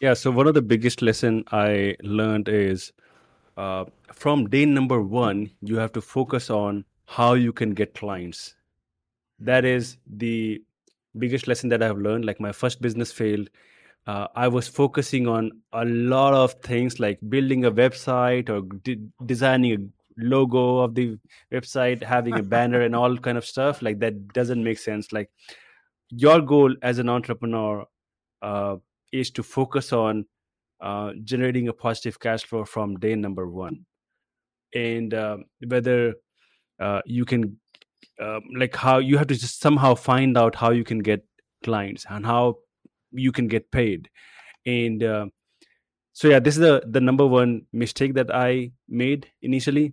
Yeah. 0.00 0.14
So 0.14 0.30
one 0.30 0.48
of 0.48 0.54
the 0.54 0.62
biggest 0.62 1.02
lesson 1.02 1.44
I 1.52 1.96
learned 2.02 2.48
is 2.48 2.92
uh, 3.56 3.84
from 4.12 4.48
day 4.48 4.66
number 4.66 5.00
one, 5.00 5.50
you 5.62 5.76
have 5.76 5.92
to 5.92 6.00
focus 6.00 6.50
on 6.50 6.84
how 7.06 7.34
you 7.34 7.52
can 7.52 7.74
get 7.74 7.94
clients. 7.94 8.56
That 9.38 9.64
is 9.64 9.98
the 10.06 10.62
biggest 11.16 11.46
lesson 11.46 11.68
that 11.68 11.82
I 11.82 11.86
have 11.86 11.98
learned. 11.98 12.24
Like 12.24 12.40
my 12.40 12.52
first 12.52 12.82
business 12.82 13.12
failed. 13.12 13.50
Uh, 14.06 14.28
I 14.34 14.48
was 14.48 14.68
focusing 14.68 15.26
on 15.26 15.50
a 15.72 15.84
lot 15.84 16.34
of 16.34 16.52
things 16.62 17.00
like 17.00 17.18
building 17.28 17.64
a 17.64 17.72
website 17.72 18.50
or 18.50 18.60
de- 18.60 19.08
designing 19.24 19.72
a 19.72 20.22
logo 20.22 20.80
of 20.80 20.94
the 20.94 21.16
website, 21.52 22.02
having 22.02 22.38
a 22.38 22.42
banner, 22.54 22.82
and 22.82 22.94
all 22.94 23.16
kind 23.16 23.38
of 23.38 23.46
stuff. 23.46 23.80
Like 23.80 24.00
that 24.00 24.28
doesn't 24.28 24.62
make 24.62 24.78
sense. 24.78 25.10
Like 25.12 25.30
your 26.10 26.40
goal 26.42 26.74
as 26.82 26.98
an 26.98 27.08
entrepreneur 27.08 27.86
uh, 28.42 28.76
is 29.12 29.30
to 29.30 29.42
focus 29.42 29.92
on 29.92 30.26
uh, 30.80 31.12
generating 31.22 31.68
a 31.68 31.72
positive 31.72 32.20
cash 32.20 32.44
flow 32.44 32.64
from 32.64 32.96
day 32.96 33.14
number 33.14 33.48
one 33.48 33.86
and 34.74 35.14
uh, 35.14 35.38
whether 35.66 36.14
uh, 36.80 37.00
you 37.06 37.24
can 37.24 37.58
um, 38.20 38.42
like 38.56 38.74
how 38.76 38.98
you 38.98 39.16
have 39.16 39.28
to 39.28 39.34
just 39.34 39.60
somehow 39.60 39.94
find 39.94 40.36
out 40.36 40.54
how 40.54 40.70
you 40.70 40.84
can 40.84 40.98
get 40.98 41.24
clients 41.62 42.04
and 42.10 42.26
how 42.26 42.56
you 43.14 43.32
can 43.32 43.48
get 43.48 43.70
paid 43.70 44.08
and 44.66 45.02
uh, 45.02 45.26
so 46.12 46.28
yeah 46.28 46.38
this 46.38 46.54
is 46.54 46.60
the 46.60 46.82
the 46.86 47.00
number 47.00 47.26
one 47.26 47.66
mistake 47.72 48.14
that 48.14 48.34
i 48.34 48.70
made 48.88 49.26
initially 49.42 49.92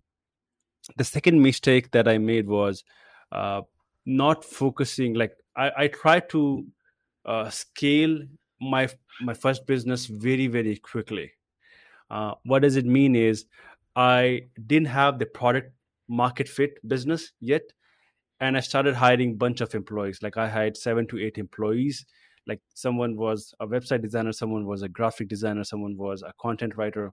the 0.98 1.04
second 1.04 1.42
mistake 1.42 1.92
that 1.92 2.08
i 2.08 2.18
made 2.18 2.48
was 2.48 2.84
uh, 3.32 3.62
not 4.06 4.44
focusing 4.44 5.14
like 5.14 5.34
i 5.56 5.72
i 5.78 5.88
tried 5.88 6.30
to 6.30 6.66
uh, 7.26 7.50
scale 7.50 8.18
my 8.62 8.88
my 9.22 9.34
first 9.34 9.66
business 9.66 10.06
very 10.06 10.48
very 10.48 10.78
quickly. 10.78 11.32
Uh, 12.10 12.34
what 12.44 12.62
does 12.62 12.76
it 12.76 12.86
mean 12.86 13.16
is 13.16 13.46
I 13.96 14.48
didn't 14.68 14.88
have 14.88 15.20
the 15.20 15.26
product 15.26 15.74
market 16.08 16.48
fit 16.48 16.78
business 16.88 17.32
yet, 17.40 17.64
and 18.40 18.58
I 18.58 18.60
started 18.60 18.96
hiring 18.96 19.38
bunch 19.38 19.62
of 19.62 19.74
employees. 19.76 20.20
Like 20.22 20.38
I 20.38 20.48
hired 20.48 20.78
seven 20.78 21.08
to 21.08 21.20
eight 21.20 21.38
employees. 21.38 22.06
Like 22.48 22.62
someone 22.74 23.16
was 23.16 23.54
a 23.60 23.68
website 23.68 24.02
designer, 24.02 24.32
someone 24.32 24.66
was 24.66 24.82
a 24.82 24.90
graphic 24.90 25.28
designer, 25.28 25.64
someone 25.64 25.96
was 25.98 26.24
a 26.24 26.34
content 26.40 26.76
writer, 26.76 27.12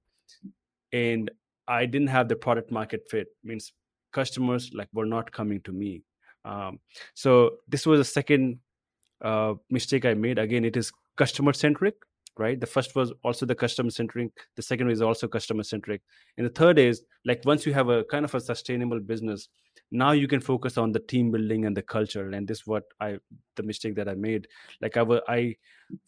and 0.92 1.30
I 1.66 1.84
didn't 1.86 2.08
have 2.08 2.28
the 2.28 2.36
product 2.36 2.70
market 2.70 3.02
fit. 3.10 3.28
Means 3.44 3.72
customers 4.12 4.70
like 4.72 4.88
were 4.92 5.06
not 5.06 5.30
coming 5.32 5.60
to 5.62 5.72
me. 5.72 6.02
Um, 6.44 6.80
so 7.14 7.56
this 7.68 7.86
was 7.86 8.00
a 8.00 8.04
second 8.04 8.58
uh, 9.22 9.54
mistake 9.70 10.04
I 10.04 10.14
made. 10.14 10.38
Again, 10.38 10.64
it 10.64 10.76
is 10.76 10.92
customer 11.16 11.52
centric, 11.52 11.94
right? 12.38 12.58
The 12.58 12.66
first 12.66 12.94
was 12.94 13.12
also 13.22 13.44
the 13.44 13.54
customer 13.54 13.90
centric. 13.90 14.30
The 14.56 14.62
second 14.62 14.90
is 14.90 15.02
also 15.02 15.28
customer 15.28 15.62
centric, 15.62 16.00
and 16.36 16.46
the 16.46 16.50
third 16.50 16.78
is 16.78 17.02
like 17.26 17.42
once 17.44 17.66
you 17.66 17.74
have 17.74 17.88
a 17.88 18.04
kind 18.04 18.24
of 18.24 18.34
a 18.34 18.40
sustainable 18.40 19.00
business, 19.00 19.48
now 19.90 20.12
you 20.12 20.28
can 20.28 20.40
focus 20.40 20.76
on 20.76 20.92
the 20.92 21.00
team 21.00 21.30
building 21.30 21.64
and 21.64 21.76
the 21.76 21.82
culture. 21.82 22.28
And 22.30 22.46
this 22.46 22.58
is 22.58 22.66
what 22.66 22.84
I 23.00 23.18
the 23.56 23.62
mistake 23.62 23.94
that 23.96 24.08
I 24.08 24.14
made. 24.14 24.48
Like 24.80 24.96
I 24.96 25.02
was, 25.02 25.20
I 25.28 25.56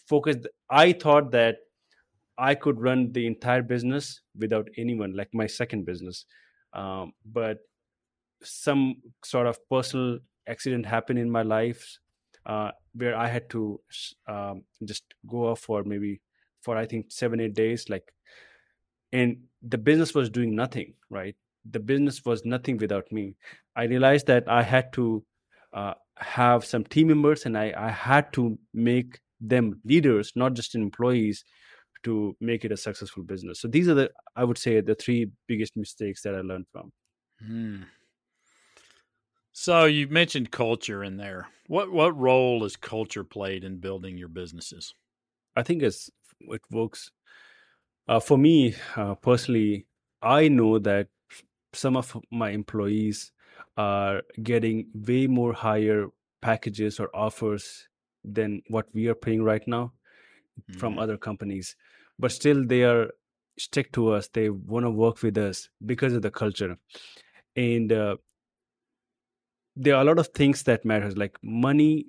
focused. 0.07 0.47
I 0.69 0.93
thought 0.93 1.31
that 1.33 1.59
I 2.39 2.55
could 2.55 2.81
run 2.81 3.13
the 3.13 3.27
entire 3.27 3.63
business 3.63 4.21
without 4.39 4.69
anyone, 4.77 5.15
like 5.15 5.29
my 5.35 5.47
second 5.47 5.85
business. 5.85 6.25
Um, 6.73 7.13
but 7.25 7.59
some 8.43 8.97
sort 9.25 9.47
of 9.47 9.59
personal 9.69 10.19
accident 10.49 10.87
happened 10.87 11.19
in 11.19 11.31
my 11.31 11.43
life 11.43 11.99
uh, 12.47 12.71
where 12.95 13.17
I 13.17 13.29
had 13.29 13.51
to 13.51 13.81
um, 14.27 14.63
just 14.85 15.05
go 15.29 15.49
off 15.49 15.61
for 15.61 15.85
maybe 15.85 16.21
for 16.63 16.77
I 16.77 16.87
think 16.87 17.13
seven 17.13 17.41
eight 17.41 17.55
days, 17.55 17.89
like, 17.89 18.13
and 19.13 19.43
the 19.63 19.79
business 19.79 20.15
was 20.15 20.31
doing 20.31 20.55
nothing. 20.55 20.95
Right, 21.09 21.37
the 21.71 21.81
business 21.81 22.25
was 22.25 22.45
nothing 22.45 22.77
without 22.77 23.11
me. 23.13 23.37
I 23.77 23.85
realized 23.85 24.27
that 24.27 24.49
I 24.49 24.63
had 24.63 24.93
to 24.95 25.25
uh, 25.73 25.95
have 26.17 26.65
some 26.65 26.85
team 26.85 27.09
members, 27.09 27.47
and 27.47 27.57
I 27.57 27.73
I 27.77 27.91
had 27.91 28.33
to 28.35 28.59
make 28.75 29.21
them 29.41 29.81
leaders, 29.85 30.33
not 30.35 30.55
just 30.55 30.75
employees, 30.75 31.45
to 32.05 32.37
make 32.41 32.65
it 32.65 32.73
a 32.73 32.77
successful 32.77 33.23
business. 33.23 33.61
So 33.61 33.69
these 33.69 33.89
are 33.89 33.95
the 33.95 34.11
I 34.37 34.45
would 34.45 34.59
say 34.59 34.81
the 34.81 34.95
three 34.95 35.31
biggest 35.47 35.77
mistakes 35.77 36.23
that 36.23 36.35
I 36.35 36.41
learned 36.41 36.67
from. 36.73 36.93
Hmm. 37.45 37.83
So 39.53 39.85
you 39.85 40.09
mentioned 40.09 40.51
culture 40.51 41.05
in 41.05 41.17
there. 41.17 41.49
What 41.67 41.93
what 41.93 42.17
role 42.17 42.63
has 42.63 42.77
culture 42.77 43.25
played 43.25 43.65
in 43.65 43.79
building 43.79 44.17
your 44.17 44.29
businesses? 44.29 44.95
I 45.57 45.63
think 45.63 45.83
it's 45.83 46.11
it 46.41 46.63
works. 46.71 47.11
Uh, 48.09 48.21
for 48.21 48.39
me 48.39 48.75
uh, 48.97 49.15
personally, 49.17 49.87
I 50.23 50.49
know 50.49 50.79
that 50.79 51.09
some 51.73 51.97
of 51.97 52.17
my 52.31 52.51
employees 52.51 53.33
are 53.77 54.23
getting 54.43 54.87
way 54.95 55.27
more 55.27 55.53
higher 55.53 56.09
packages 56.41 56.99
or 56.99 57.15
offers 57.15 57.89
than 58.25 58.63
what 58.69 58.87
we 58.93 59.09
are 59.09 59.15
paying 59.15 59.43
right 59.43 59.67
now 59.67 59.93
mm-hmm. 60.61 60.79
from 60.79 60.99
other 60.99 61.17
companies, 61.17 61.77
but 62.19 62.33
still 62.33 62.65
they 62.67 62.83
are 62.83 63.11
stick 63.59 63.93
to 63.93 64.11
us. 64.11 64.29
They 64.29 64.51
want 64.51 64.87
to 64.87 64.91
work 64.91 65.23
with 65.23 65.39
us 65.39 65.69
because 65.85 66.13
of 66.13 66.23
the 66.23 66.31
culture, 66.31 66.77
and 67.57 67.93
uh, 67.93 68.17
there 69.77 69.95
are 69.95 70.03
a 70.03 70.05
lot 70.05 70.19
of 70.19 70.29
things 70.29 70.65
that 70.65 70.85
matters 70.85 71.17
like 71.17 71.39
money 71.43 72.07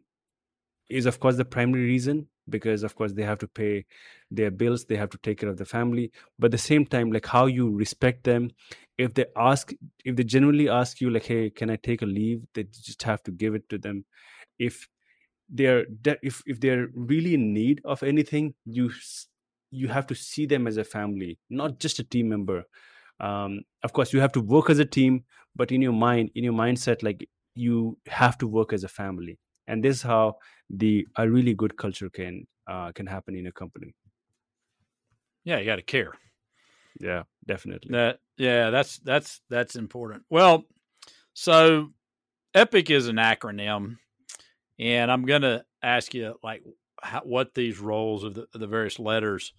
is 0.91 1.05
of 1.05 1.19
course 1.19 1.37
the 1.37 1.45
primary 1.45 1.85
reason 1.85 2.27
because 2.49 2.83
of 2.83 2.95
course 2.95 3.13
they 3.13 3.23
have 3.23 3.37
to 3.39 3.47
pay 3.47 3.85
their 4.29 4.51
bills 4.51 4.85
they 4.85 4.95
have 4.95 5.09
to 5.09 5.17
take 5.19 5.39
care 5.39 5.49
of 5.49 5.57
the 5.57 5.65
family. 5.65 6.11
But 6.37 6.47
at 6.47 6.51
the 6.51 6.57
same 6.57 6.85
time 6.85 7.11
like 7.11 7.25
how 7.25 7.45
you 7.45 7.69
respect 7.69 8.23
them 8.23 8.51
if 8.97 9.13
they 9.13 9.25
ask 9.35 9.73
if 10.05 10.15
they 10.15 10.23
genuinely 10.23 10.69
ask 10.69 11.01
you 11.01 11.09
like 11.09 11.25
hey 11.25 11.49
can 11.49 11.69
i 11.69 11.75
take 11.75 12.01
a 12.01 12.05
leave? 12.05 12.41
they 12.53 12.63
just 12.63 13.03
have 13.03 13.23
to 13.23 13.31
give 13.31 13.55
it 13.55 13.67
to 13.69 13.77
them. 13.77 14.05
If 14.59 14.87
they're 15.49 15.85
if 16.21 16.41
if 16.45 16.59
they're 16.59 16.87
really 16.93 17.33
in 17.33 17.53
need 17.53 17.81
of 17.85 18.03
anything 18.03 18.53
you 18.65 18.91
you 19.69 19.87
have 19.87 20.07
to 20.07 20.15
see 20.15 20.45
them 20.45 20.67
as 20.67 20.77
a 20.77 20.83
family 20.83 21.39
not 21.49 21.79
just 21.79 21.99
a 21.99 22.03
team 22.03 22.29
member. 22.29 22.63
Um, 23.19 23.61
of 23.83 23.93
course 23.93 24.13
you 24.13 24.19
have 24.19 24.31
to 24.31 24.41
work 24.41 24.69
as 24.69 24.79
a 24.79 24.85
team 24.85 25.23
but 25.55 25.71
in 25.71 25.81
your 25.81 25.93
mind 25.93 26.31
in 26.35 26.43
your 26.43 26.53
mindset 26.53 27.03
like 27.03 27.27
you 27.55 27.97
have 28.07 28.37
to 28.39 28.47
work 28.47 28.73
as 28.73 28.83
a 28.83 28.87
family. 28.87 29.39
And 29.67 29.83
this 29.83 29.97
is 29.97 30.01
how 30.01 30.35
the 30.77 31.07
a 31.17 31.29
really 31.29 31.53
good 31.53 31.77
culture 31.77 32.09
can 32.09 32.45
uh, 32.67 32.91
can 32.93 33.05
happen 33.05 33.35
in 33.35 33.47
a 33.47 33.51
company. 33.51 33.93
Yeah 35.43 35.59
you 35.59 35.65
got 35.65 35.77
to 35.77 35.81
care. 35.81 36.13
Yeah 36.99 37.23
definitely. 37.47 37.91
That 37.91 38.19
yeah 38.37 38.69
that's 38.69 38.99
that's 38.99 39.41
that's 39.49 39.75
important. 39.75 40.23
Well 40.29 40.65
so 41.33 41.89
epic 42.53 42.89
is 42.89 43.07
an 43.07 43.15
acronym 43.15 43.95
and 44.77 45.09
i'm 45.09 45.23
gonna 45.23 45.63
ask 45.81 46.13
you 46.13 46.35
like 46.43 46.61
how, 47.01 47.21
what 47.21 47.53
these 47.53 47.79
roles 47.79 48.25
of 48.25 48.33
the, 48.33 48.45
the 48.53 48.67
various 48.67 48.99
letters 48.99 49.53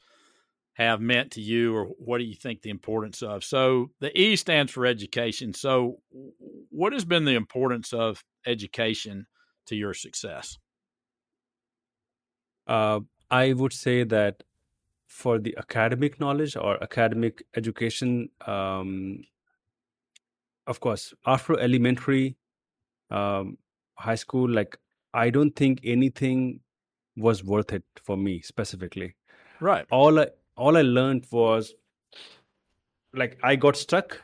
have 0.74 1.00
meant 1.00 1.32
to 1.32 1.40
you 1.40 1.74
or 1.74 1.86
what 1.98 2.18
do 2.18 2.24
you 2.24 2.34
think 2.34 2.62
the 2.62 2.70
importance 2.70 3.22
of? 3.22 3.44
So 3.44 3.90
the 4.00 4.18
e 4.18 4.36
stands 4.36 4.72
for 4.72 4.86
education. 4.86 5.52
So 5.52 6.00
what 6.70 6.92
has 6.92 7.04
been 7.04 7.24
the 7.24 7.34
importance 7.34 7.92
of 7.92 8.24
education 8.46 9.26
to 9.66 9.76
your 9.76 9.94
success 9.94 10.58
uh, 12.76 13.00
i 13.30 13.52
would 13.52 13.72
say 13.72 13.96
that 14.14 14.42
for 15.20 15.38
the 15.38 15.54
academic 15.62 16.18
knowledge 16.20 16.56
or 16.56 16.82
academic 16.82 17.42
education 17.62 18.28
um, 18.46 19.22
of 20.66 20.80
course 20.80 21.12
after 21.26 21.58
elementary 21.68 22.36
um, 23.10 23.56
high 24.08 24.20
school 24.26 24.48
like 24.60 24.78
i 25.24 25.28
don't 25.38 25.56
think 25.62 25.80
anything 25.96 26.44
was 27.16 27.44
worth 27.44 27.72
it 27.72 27.84
for 28.02 28.16
me 28.16 28.40
specifically. 28.40 29.14
Right. 29.60 29.86
All 29.90 30.18
I, 30.18 30.28
all 30.56 30.76
I 30.76 30.82
learned 30.82 31.26
was 31.30 31.74
like 33.14 33.38
I 33.42 33.56
got 33.56 33.76
stuck 33.76 34.20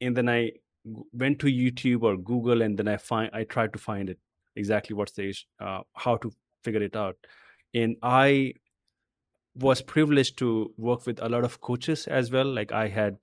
and 0.00 0.16
then 0.16 0.28
I 0.28 0.52
went 1.12 1.38
to 1.40 1.46
YouTube 1.46 2.02
or 2.02 2.16
Google 2.16 2.62
and 2.62 2.78
then 2.78 2.88
I 2.88 2.96
find 2.96 3.30
I 3.32 3.44
tried 3.44 3.72
to 3.72 3.78
find 3.78 4.10
it 4.10 4.18
exactly 4.54 4.94
what 4.94 5.08
stage 5.08 5.46
uh, 5.60 5.80
how 5.94 6.16
to 6.18 6.30
figure 6.62 6.82
it 6.82 6.96
out 6.96 7.16
and 7.74 7.96
I 8.02 8.54
was 9.54 9.80
privileged 9.80 10.36
to 10.38 10.72
work 10.76 11.06
with 11.06 11.20
a 11.22 11.28
lot 11.28 11.44
of 11.44 11.60
coaches 11.60 12.06
as 12.06 12.30
well. 12.30 12.44
Like 12.46 12.72
I 12.72 12.88
had 12.88 13.18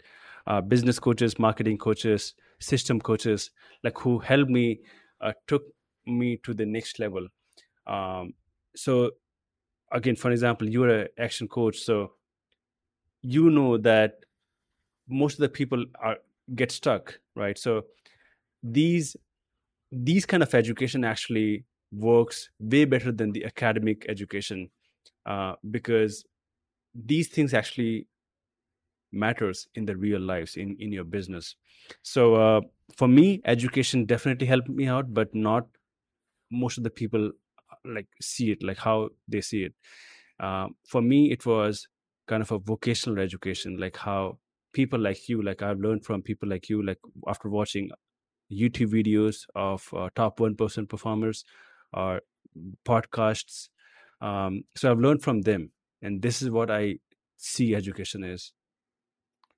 uh, 0.48 0.62
business 0.62 1.00
coaches 1.00 1.38
marketing 1.40 1.78
coaches 1.78 2.34
system 2.60 3.00
coaches 3.00 3.52
like 3.84 3.98
who 4.00 4.20
helped 4.20 4.50
me 4.50 4.80
uh, 5.22 5.34
took 5.48 5.64
me 6.06 6.38
to 6.38 6.54
the 6.54 6.66
next 6.66 7.00
level. 7.00 7.28
Um, 7.88 8.34
so 8.76 9.12
again 9.92 10.16
for 10.16 10.32
example 10.32 10.70
you're 10.70 10.90
an 10.90 11.08
action 11.20 11.48
coach 11.48 11.80
so 11.80 12.14
you 13.22 13.50
know 13.50 13.78
that 13.78 14.26
most 15.10 15.36
of 15.36 15.40
the 15.42 15.50
people 15.50 15.86
are 16.02 16.18
get 16.56 16.72
stuck 16.72 17.20
right? 17.36 17.58
So 17.58 17.84
these 18.64 19.18
these 19.92 20.26
kind 20.26 20.44
of 20.44 20.54
education 20.56 21.04
actually 21.06 21.66
works 21.94 22.50
way 22.60 22.86
better 22.86 23.12
than 23.12 23.32
the 23.32 23.46
academic 23.46 24.06
education 24.10 24.70
uh, 25.26 25.54
because 25.72 26.26
these 26.94 27.28
things 27.28 27.54
actually 27.54 28.08
matters 29.12 29.68
in 29.76 29.86
the 29.86 29.96
real 29.96 30.20
lives 30.20 30.56
in 30.56 30.76
in 30.80 30.92
your 30.92 31.04
business. 31.04 31.56
So 32.02 32.36
uh, 32.36 32.62
for 32.98 33.08
me 33.08 33.42
education 33.46 34.06
definitely 34.06 34.48
helped 34.48 34.70
me 34.70 34.88
out 34.88 35.14
but 35.14 35.34
not 35.36 35.68
most 36.52 36.78
of 36.78 36.84
the 36.84 36.90
people 36.90 37.28
uh, 37.28 37.76
like 37.86 38.08
see 38.22 38.52
it 38.52 38.64
like 38.64 38.78
how 38.78 39.10
they 39.28 39.42
see 39.42 39.64
it. 39.64 39.74
Uh, 40.40 40.68
for 40.88 41.02
me 41.02 41.32
it 41.32 41.46
was 41.46 41.88
kind 42.28 42.42
of 42.42 42.52
a 42.52 42.60
vocational 42.60 43.20
education 43.20 43.78
like 43.78 43.98
how 43.98 44.38
people 44.74 45.00
like 45.00 45.30
you 45.30 45.42
like 45.42 45.62
i've 45.62 45.80
learned 45.80 46.04
from 46.04 46.22
people 46.22 46.50
like 46.50 46.70
you 46.70 46.84
like 46.84 46.98
after 47.28 47.50
watching 47.50 47.92
youtube 48.52 48.92
videos 48.92 49.46
of 49.56 49.88
uh, 49.94 50.10
top 50.16 50.40
1% 50.40 50.58
person 50.58 50.88
performers 50.88 51.44
or 51.94 52.22
podcasts 52.86 53.70
um, 54.22 54.64
so 54.76 54.92
i've 54.92 55.00
learned 55.00 55.22
from 55.22 55.42
them 55.42 55.72
and 56.02 56.22
this 56.22 56.42
is 56.42 56.50
what 56.50 56.70
i 56.72 56.96
see 57.38 57.76
education 57.76 58.24
is 58.24 58.54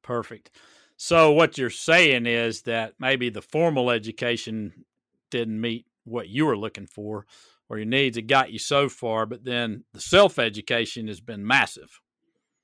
perfect 0.01 0.51
so 0.97 1.31
what 1.31 1.57
you're 1.57 1.69
saying 1.69 2.25
is 2.25 2.61
that 2.63 2.93
maybe 2.99 3.29
the 3.29 3.41
formal 3.41 3.91
education 3.91 4.85
didn't 5.29 5.59
meet 5.59 5.85
what 6.05 6.29
you 6.29 6.45
were 6.45 6.57
looking 6.57 6.87
for 6.87 7.25
or 7.69 7.77
your 7.77 7.85
needs 7.85 8.15
it 8.17 8.23
got 8.27 8.51
you 8.51 8.59
so 8.59 8.87
far 8.87 9.25
but 9.25 9.43
then 9.43 9.83
the 9.93 9.99
self 9.99 10.37
education 10.39 11.07
has 11.07 11.19
been 11.19 11.45
massive 11.45 11.99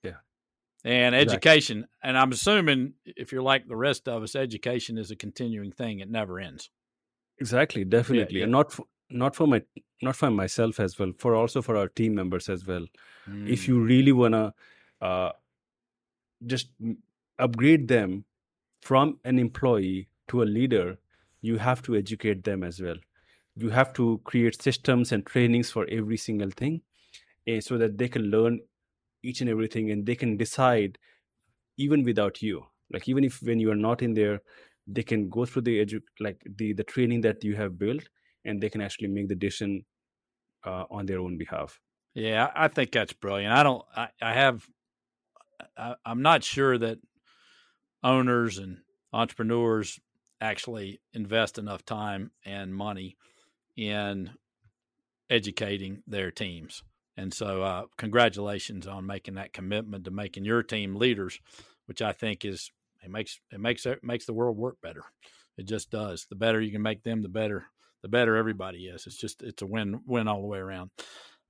Yeah. 0.04 0.18
and 0.86 1.14
education. 1.16 1.80
Exactly. 1.80 1.98
And 2.04 2.18
I'm 2.18 2.32
assuming 2.32 2.94
if 3.06 3.32
you're 3.32 3.42
like 3.42 3.68
the 3.68 3.76
rest 3.76 4.08
of 4.08 4.24
us, 4.24 4.36
education 4.36 4.98
is 4.98 5.12
a 5.12 5.16
continuing 5.16 5.72
thing; 5.72 6.00
it 6.00 6.10
never 6.10 6.40
ends. 6.40 6.70
Exactly, 7.40 7.84
definitely, 7.84 8.36
yeah, 8.36 8.40
yeah. 8.40 8.44
and 8.44 8.52
not 8.52 8.72
for, 8.72 8.86
not 9.12 9.36
for 9.36 9.48
my 9.48 9.62
not 10.02 10.16
for 10.16 10.32
myself 10.32 10.80
as 10.80 10.98
well 10.98 11.12
for 11.20 11.36
also 11.36 11.62
for 11.62 11.78
our 11.78 11.88
team 11.88 12.16
members 12.16 12.50
as 12.50 12.66
well. 12.66 12.86
Mm. 13.30 13.50
if 13.50 13.68
you 13.68 13.80
really 13.80 14.12
want 14.12 14.34
to 14.34 14.54
uh, 15.06 15.32
just 16.46 16.70
upgrade 17.40 17.88
them 17.88 18.26
from 18.82 19.20
an 19.26 19.40
employee 19.40 20.10
to 20.28 20.44
a 20.44 20.46
leader 20.46 20.98
you 21.42 21.58
have 21.58 21.82
to 21.84 21.96
educate 21.96 22.44
them 22.44 22.64
as 22.64 22.80
well. 22.82 22.98
You 23.56 23.70
have 23.70 23.94
to 23.94 24.22
create 24.26 24.62
systems 24.62 25.12
and 25.12 25.26
trainings 25.26 25.72
for 25.72 25.88
every 25.90 26.18
single 26.18 26.52
thing 26.52 26.82
eh, 27.48 27.60
so 27.62 27.78
that 27.80 27.98
they 27.98 28.10
can 28.10 28.24
learn 28.32 28.60
each 29.24 29.42
and 29.42 29.50
everything 29.50 29.92
and 29.92 30.06
they 30.06 30.16
can 30.16 30.38
decide 30.38 31.00
even 31.78 32.04
without 32.04 32.42
you. 32.42 32.66
Like 32.94 33.10
even 33.10 33.24
if 33.24 33.42
when 33.44 33.60
you 33.60 33.72
are 33.72 33.76
not 33.88 34.02
in 34.02 34.14
there 34.14 34.42
they 34.88 35.04
can 35.04 35.30
go 35.30 35.46
through 35.46 35.64
the 35.64 35.86
edu- 35.86 36.04
like 36.20 36.42
the 36.58 36.74
the 36.74 36.84
training 36.84 37.22
that 37.22 37.44
you 37.44 37.56
have 37.56 37.80
built 37.80 38.10
and 38.46 38.62
they 38.62 38.70
can 38.70 38.82
actually 38.82 39.08
make 39.08 39.28
the 39.28 39.36
decision 39.36 39.86
uh, 40.66 40.86
on 40.90 41.06
their 41.06 41.20
own 41.20 41.38
behalf 41.38 41.80
Yeah, 42.14 42.52
I 42.56 42.68
think 42.68 42.92
that's 42.92 43.14
brilliant. 43.14 43.54
I 43.54 43.64
don't. 43.64 43.84
I, 43.96 44.10
I 44.22 44.34
have. 44.34 44.68
I, 45.78 45.96
I'm 46.06 46.22
not 46.22 46.44
sure 46.44 46.78
that 46.78 47.00
owners 48.04 48.58
and 48.58 48.80
entrepreneurs 49.14 50.00
actually 50.40 51.02
invest 51.14 51.58
enough 51.58 51.86
time 51.86 52.32
and 52.46 52.74
money 52.76 53.16
in 53.78 54.32
educating 55.30 56.04
their 56.08 56.32
teams. 56.32 56.84
And 57.16 57.34
so, 57.34 57.62
uh, 57.62 57.84
congratulations 57.98 58.88
on 58.88 59.06
making 59.06 59.36
that 59.36 59.54
commitment 59.54 60.06
to 60.06 60.12
making 60.12 60.46
your 60.46 60.64
team 60.64 60.96
leaders, 60.96 61.40
which 61.86 62.02
I 62.02 62.12
think 62.12 62.44
is 62.44 62.72
it 63.04 63.10
makes 63.10 63.40
it 63.52 63.60
makes 63.60 63.86
it 63.86 64.04
makes 64.04 64.26
the 64.26 64.34
world 64.34 64.58
work 64.58 64.78
better. 64.82 65.04
It 65.58 65.68
just 65.68 65.92
does. 65.92 66.26
The 66.30 66.36
better 66.36 66.62
you 66.62 66.72
can 66.72 66.82
make 66.82 67.04
them, 67.04 67.22
the 67.22 67.30
better 67.30 67.66
the 68.02 68.08
better 68.08 68.36
everybody 68.36 68.86
is. 68.88 69.06
It's 69.08 69.18
just 69.18 69.42
it's 69.44 69.62
a 69.62 69.66
win 69.66 70.02
win 70.06 70.28
all 70.28 70.42
the 70.42 70.48
way 70.48 70.60
around. 70.60 70.92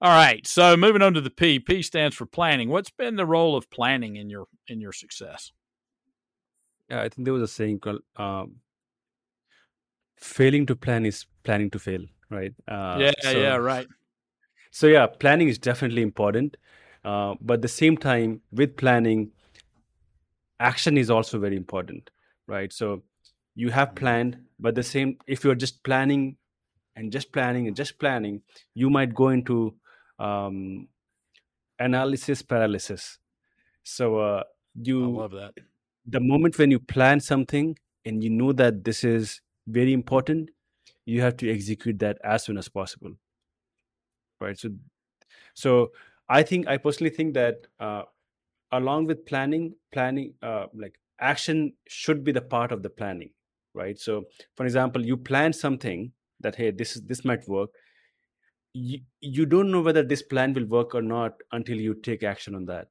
All 0.02 0.10
right. 0.10 0.46
So 0.48 0.76
moving 0.76 1.02
on 1.02 1.14
to 1.14 1.22
the 1.22 1.30
P. 1.30 1.60
P 1.60 1.82
stands 1.82 2.16
for 2.16 2.26
planning. 2.26 2.70
What's 2.70 2.90
been 2.90 3.16
the 3.16 3.26
role 3.26 3.56
of 3.56 3.70
planning 3.70 4.16
in 4.16 4.30
your 4.30 4.48
in 4.68 4.82
your 4.82 4.94
success? 4.94 5.52
Yeah, 6.90 7.02
I 7.02 7.10
think 7.10 7.26
there 7.26 7.34
was 7.34 7.44
a 7.44 7.48
saying 7.48 7.80
called 7.80 8.02
um, 8.18 8.58
failing 10.18 10.66
to 10.66 10.76
plan 10.76 11.06
is 11.06 11.26
planning 11.44 11.70
to 11.72 11.80
fail, 11.80 12.02
right? 12.30 12.54
Uh, 12.68 12.98
yeah, 13.00 13.12
so, 13.22 13.32
yeah, 13.32 13.56
right. 13.56 13.88
So, 14.72 14.88
yeah, 14.88 15.08
planning 15.08 15.50
is 15.50 15.58
definitely 15.58 16.02
important. 16.02 16.58
Uh, 17.04 17.36
but 17.42 17.56
at 17.56 17.62
the 17.62 17.68
same 17.68 17.98
time, 17.98 18.42
with 18.52 18.78
planning, 18.78 19.32
action 20.60 20.98
is 20.98 21.10
also 21.10 21.40
very 21.40 21.56
important, 21.56 22.10
right? 22.48 22.72
So, 22.72 23.04
you 23.56 23.70
have 23.70 23.96
planned, 23.96 24.38
but 24.60 24.76
the 24.76 24.84
same, 24.84 25.18
if 25.28 25.44
you're 25.44 25.56
just 25.56 25.84
planning 25.84 26.38
and 26.96 27.12
just 27.12 27.32
planning 27.32 27.68
and 27.68 27.76
just 27.76 28.00
planning, 28.00 28.42
you 28.74 28.90
might 28.90 29.14
go 29.14 29.30
into 29.30 29.76
um, 30.20 30.88
analysis 31.80 32.42
paralysis. 32.42 33.18
So, 33.84 34.20
uh, 34.20 34.44
I 34.44 34.84
you 34.84 35.00
love 35.08 35.32
that. 35.32 35.54
the 36.06 36.20
moment 36.20 36.58
when 36.58 36.72
you 36.72 36.80
plan 36.80 37.20
something 37.20 37.78
and 38.06 38.24
you 38.24 38.30
know 38.30 38.54
that 38.54 38.84
this 38.84 39.04
is 39.04 39.42
very 39.68 39.94
important 39.94 40.50
you 41.06 41.22
have 41.22 41.38
to 41.38 41.52
execute 41.52 42.00
that 42.00 42.18
as 42.24 42.44
soon 42.46 42.58
as 42.58 42.70
possible 42.70 43.14
right 44.40 44.58
so 44.58 44.70
so 45.56 45.92
i 46.30 46.44
think 46.44 46.68
i 46.68 46.78
personally 46.78 47.12
think 47.12 47.34
that 47.36 47.68
uh, 47.80 48.04
along 48.74 49.06
with 49.08 49.26
planning 49.26 49.76
planning 49.94 50.34
uh, 50.44 50.66
like 50.74 50.96
action 51.20 51.74
should 51.88 52.24
be 52.24 52.32
the 52.32 52.42
part 52.56 52.72
of 52.72 52.84
the 52.84 52.90
planning 53.02 53.32
right 53.76 54.00
so 54.00 54.24
for 54.58 54.66
example 54.66 55.06
you 55.12 55.18
plan 55.18 55.54
something 55.54 56.12
that 56.42 56.56
hey 56.56 56.72
this 56.72 56.96
is 56.96 57.04
this 57.04 57.24
might 57.26 57.48
work. 57.48 57.70
You, 58.74 59.00
you 59.20 59.46
don't 59.46 59.72
know 59.72 59.82
whether 59.82 60.02
this 60.02 60.22
plan 60.22 60.54
will 60.54 60.66
work 60.66 60.96
or 60.96 61.02
not 61.02 61.34
until 61.52 61.76
you 61.78 61.94
take 61.94 62.24
action 62.24 62.56
on 62.56 62.66
that. 62.66 62.88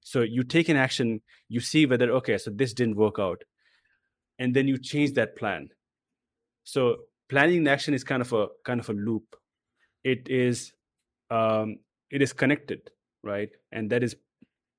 So 0.00 0.22
you 0.22 0.42
take 0.42 0.68
an 0.68 0.76
action 0.76 1.20
you 1.48 1.60
see 1.60 1.86
whether 1.86 2.10
okay 2.12 2.38
so 2.38 2.50
this 2.50 2.72
didn't 2.72 2.96
work 2.96 3.18
out 3.18 3.42
and 4.38 4.54
then 4.54 4.68
you 4.68 4.78
change 4.78 5.12
that 5.14 5.36
plan. 5.36 5.68
So 6.64 6.96
planning 7.28 7.58
and 7.58 7.68
action 7.68 7.94
is 7.94 8.04
kind 8.04 8.22
of 8.22 8.32
a 8.32 8.48
kind 8.64 8.80
of 8.80 8.88
a 8.88 8.92
loop. 8.92 9.36
It 10.04 10.28
is 10.28 10.72
um 11.30 11.78
it 12.10 12.22
is 12.22 12.32
connected 12.32 12.90
right? 13.22 13.50
And 13.72 13.90
that 13.90 14.02
is 14.02 14.16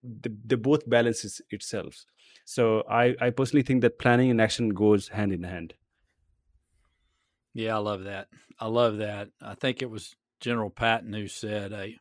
the, 0.04 0.34
the 0.46 0.58
both 0.58 0.90
balances 0.90 1.42
itself. 1.50 2.06
So 2.46 2.84
i 2.90 3.16
i 3.22 3.30
personally 3.30 3.64
think 3.64 3.82
that 3.82 4.00
planning 4.00 4.32
and 4.32 4.42
action 4.42 4.70
goes 4.70 5.10
hand 5.10 5.32
in 5.34 5.44
hand 5.44 5.74
Yeah, 7.60 7.76
I 7.76 7.80
love 7.80 8.06
that. 8.06 8.30
I 8.58 8.68
love 8.68 9.00
that. 9.00 9.30
I 9.42 9.54
think 9.54 9.82
it 9.82 9.90
was 9.90 10.16
General 10.40 10.70
Patton 10.70 11.12
who 11.12 11.28
said 11.28 11.74
a 11.74 11.98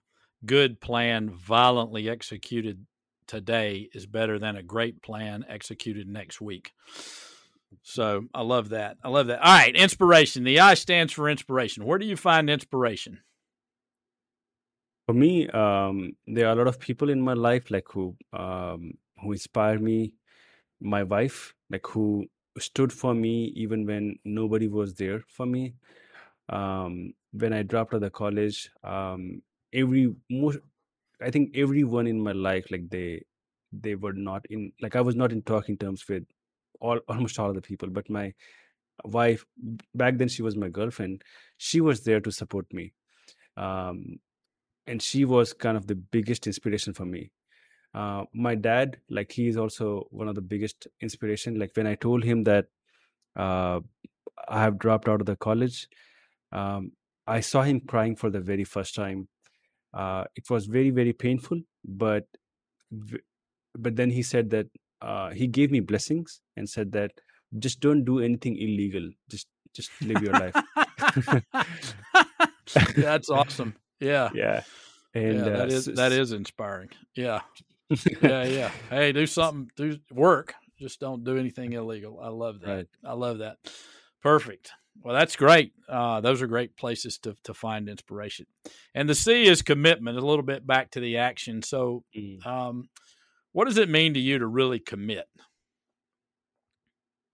good 0.46 0.80
plan 0.80 1.30
violently 1.30 2.08
executed 2.08 2.86
today 3.26 3.88
is 3.92 4.06
better 4.06 4.38
than 4.38 4.54
a 4.54 4.62
great 4.62 5.02
plan 5.02 5.44
executed 5.48 6.06
next 6.08 6.40
week. 6.40 6.72
So 7.82 8.26
I 8.32 8.42
love 8.42 8.68
that. 8.68 8.98
I 9.02 9.08
love 9.08 9.26
that. 9.26 9.40
All 9.40 9.52
right, 9.52 9.74
inspiration. 9.74 10.44
The 10.44 10.60
I 10.60 10.74
stands 10.74 11.12
for 11.12 11.28
inspiration. 11.28 11.84
Where 11.84 11.98
do 11.98 12.06
you 12.06 12.16
find 12.16 12.48
inspiration? 12.48 13.18
for 15.06 15.14
me 15.14 15.48
um 15.48 16.12
there 16.26 16.46
are 16.46 16.52
a 16.52 16.54
lot 16.54 16.66
of 16.66 16.78
people 16.78 17.08
in 17.08 17.18
my 17.18 17.32
life 17.32 17.70
like 17.70 17.86
who 17.90 18.14
um 18.34 18.92
who 19.22 19.32
inspire 19.32 19.78
me 19.78 20.12
my 20.82 21.02
wife 21.02 21.54
like 21.70 21.86
who 21.86 22.26
stood 22.62 22.92
for 22.92 23.14
me 23.14 23.46
even 23.64 23.86
when 23.86 24.18
nobody 24.24 24.68
was 24.68 24.94
there 24.94 25.22
for 25.28 25.46
me. 25.46 25.74
Um 26.48 27.14
when 27.32 27.52
i 27.52 27.62
dropped 27.62 27.92
out 27.94 28.02
of 28.02 28.12
college 28.12 28.70
um 28.84 29.42
every 29.72 30.14
most 30.30 30.58
i 31.22 31.30
think 31.30 31.56
everyone 31.56 32.06
in 32.06 32.20
my 32.20 32.32
life 32.32 32.70
like 32.70 32.88
they 32.90 33.22
they 33.72 33.94
were 33.94 34.12
not 34.14 34.46
in 34.50 34.72
like 34.80 34.96
i 34.96 35.00
was 35.00 35.16
not 35.16 35.32
in 35.32 35.42
talking 35.42 35.76
terms 35.76 36.04
with 36.08 36.24
all 36.80 36.98
almost 37.08 37.38
all 37.38 37.50
of 37.50 37.54
the 37.54 37.62
people 37.62 37.90
but 37.90 38.08
my 38.10 38.32
wife 39.04 39.44
back 39.94 40.18
then 40.18 40.28
she 40.28 40.42
was 40.42 40.56
my 40.56 40.68
girlfriend 40.68 41.22
she 41.58 41.80
was 41.80 42.04
there 42.04 42.20
to 42.20 42.32
support 42.32 42.72
me. 42.72 42.92
Um 43.56 44.20
and 44.86 45.02
she 45.02 45.24
was 45.24 45.52
kind 45.52 45.76
of 45.76 45.86
the 45.86 45.94
biggest 45.94 46.46
inspiration 46.46 46.94
for 46.94 47.04
me 47.04 47.30
uh, 47.94 48.24
my 48.32 48.54
dad 48.54 48.98
like 49.10 49.32
he 49.32 49.48
is 49.48 49.56
also 49.56 50.06
one 50.10 50.28
of 50.28 50.34
the 50.34 50.40
biggest 50.40 50.86
inspiration 51.00 51.58
like 51.58 51.70
when 51.74 51.86
i 51.86 51.94
told 51.94 52.22
him 52.24 52.44
that 52.44 52.66
uh, 53.36 53.80
i 54.48 54.60
have 54.60 54.78
dropped 54.78 55.08
out 55.08 55.20
of 55.20 55.26
the 55.26 55.36
college 55.36 55.88
um, 56.52 56.92
i 57.26 57.40
saw 57.40 57.62
him 57.62 57.80
crying 57.80 58.16
for 58.16 58.30
the 58.30 58.40
very 58.40 58.64
first 58.64 58.94
time 58.94 59.28
uh, 59.94 60.24
it 60.36 60.48
was 60.50 60.66
very 60.66 60.90
very 60.90 61.12
painful 61.12 61.60
but 61.84 62.26
but 63.78 63.96
then 63.96 64.10
he 64.10 64.22
said 64.22 64.50
that 64.50 64.66
uh, 65.00 65.30
he 65.30 65.46
gave 65.46 65.70
me 65.70 65.80
blessings 65.80 66.40
and 66.56 66.68
said 66.68 66.92
that 66.92 67.12
just 67.58 67.80
don't 67.80 68.04
do 68.04 68.20
anything 68.20 68.56
illegal 68.56 69.08
just 69.28 69.46
just 69.74 69.90
live 70.02 70.22
your 70.22 70.32
life 70.32 70.54
That's 72.96 73.30
awesome. 73.30 73.74
Yeah. 74.00 74.28
yeah 74.34 74.62
and 75.14 75.38
yeah, 75.38 75.52
uh, 75.52 75.56
that 75.58 75.68
is 75.72 75.84
that 75.86 76.12
is 76.12 76.32
inspiring. 76.32 76.90
Yeah. 77.14 77.40
Yeah, 78.22 78.44
yeah. 78.44 78.70
Hey, 78.90 79.12
do 79.12 79.26
something, 79.26 79.70
do 79.76 79.98
work. 80.12 80.54
Just 80.78 81.00
don't 81.00 81.24
do 81.24 81.36
anything 81.36 81.72
illegal. 81.72 82.20
I 82.22 82.28
love 82.28 82.60
that. 82.60 82.68
Right. 82.68 82.86
I 83.04 83.12
love 83.14 83.38
that. 83.38 83.58
Perfect. 84.22 84.70
Well, 85.00 85.14
that's 85.14 85.36
great. 85.36 85.72
Uh, 85.88 86.20
those 86.20 86.42
are 86.42 86.46
great 86.46 86.76
places 86.76 87.18
to 87.18 87.34
to 87.44 87.54
find 87.54 87.88
inspiration. 87.88 88.46
And 88.94 89.08
the 89.08 89.14
C 89.14 89.46
is 89.46 89.62
commitment. 89.62 90.18
A 90.18 90.20
little 90.20 90.44
bit 90.44 90.66
back 90.66 90.90
to 90.92 91.00
the 91.00 91.18
action. 91.18 91.62
So, 91.62 92.04
Mm. 92.16 92.44
um, 92.46 92.88
what 93.52 93.66
does 93.66 93.78
it 93.78 93.88
mean 93.88 94.14
to 94.14 94.20
you 94.20 94.38
to 94.38 94.46
really 94.46 94.78
commit? 94.80 95.26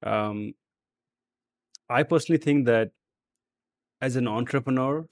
um, 0.03 0.55
I 1.89 2.03
personally 2.03 2.39
think 2.39 2.67
that 2.67 2.91
as 4.01 4.17
an 4.17 4.29
entrepreneur, 4.29 5.07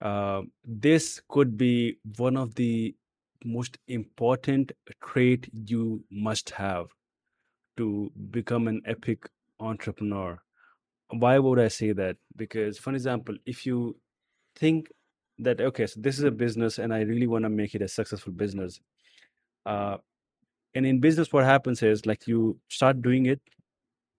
uh, 0.00 0.42
this 0.64 1.20
could 1.28 1.56
be 1.56 1.98
one 2.16 2.36
of 2.36 2.54
the 2.56 2.94
most 3.44 3.78
important 3.88 4.72
trait 5.02 5.48
you 5.52 6.04
must 6.10 6.50
have 6.50 6.86
to 7.76 8.10
become 8.30 8.68
an 8.68 8.82
epic 8.86 9.28
entrepreneur. 9.58 10.38
Why 11.10 11.38
would 11.38 11.58
I 11.58 11.68
say 11.68 11.92
that? 11.92 12.16
Because, 12.36 12.78
for 12.78 12.92
example, 12.92 13.36
if 13.46 13.66
you 13.66 13.96
think 14.56 14.88
that 15.38 15.60
okay, 15.60 15.86
so 15.86 16.00
this 16.00 16.18
is 16.18 16.24
a 16.24 16.30
business 16.30 16.78
and 16.78 16.92
I 16.92 17.00
really 17.00 17.26
want 17.26 17.44
to 17.44 17.48
make 17.48 17.74
it 17.74 17.82
a 17.82 17.88
successful 17.88 18.32
business, 18.32 18.80
uh, 19.66 19.96
and 20.74 20.86
in 20.86 21.00
business, 21.00 21.32
what 21.32 21.44
happens 21.44 21.82
is 21.82 22.06
like 22.06 22.26
you 22.26 22.58
start 22.68 23.02
doing 23.02 23.26
it 23.26 23.40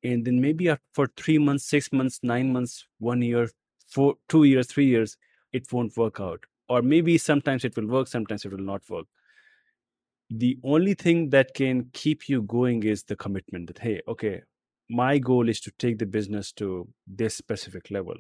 and 0.04 0.26
then 0.26 0.42
maybe 0.42 0.74
for 0.94 1.08
three 1.18 1.38
months 1.38 1.66
six 1.66 1.92
months 1.92 2.20
nine 2.24 2.52
months 2.52 2.86
one 3.00 3.22
year 3.22 3.50
four 3.88 4.16
two 4.30 4.44
years 4.44 4.68
three 4.68 4.86
years 4.86 5.18
it 5.54 5.72
won't 5.72 5.96
work 5.98 6.20
out 6.20 6.44
or 6.72 6.82
maybe 6.82 7.18
sometimes 7.18 7.66
it 7.66 7.76
will 7.76 7.88
work 7.88 8.08
sometimes 8.08 8.46
it 8.46 8.52
will 8.52 8.70
not 8.74 8.90
work. 8.90 9.08
The 10.30 10.58
only 10.64 10.94
thing 10.94 11.30
that 11.32 11.54
can 11.54 11.90
keep 11.92 12.30
you 12.30 12.44
going 12.44 12.84
is 12.84 13.04
the 13.04 13.16
commitment 13.16 13.68
that 13.68 13.80
hey 13.80 14.02
okay 14.08 14.42
my 14.90 15.18
goal 15.18 15.50
is 15.50 15.60
to 15.62 15.72
take 15.84 16.00
the 16.00 16.06
business 16.06 16.52
to 16.54 16.88
this 17.08 17.36
specific 17.36 17.92
level. 17.92 18.16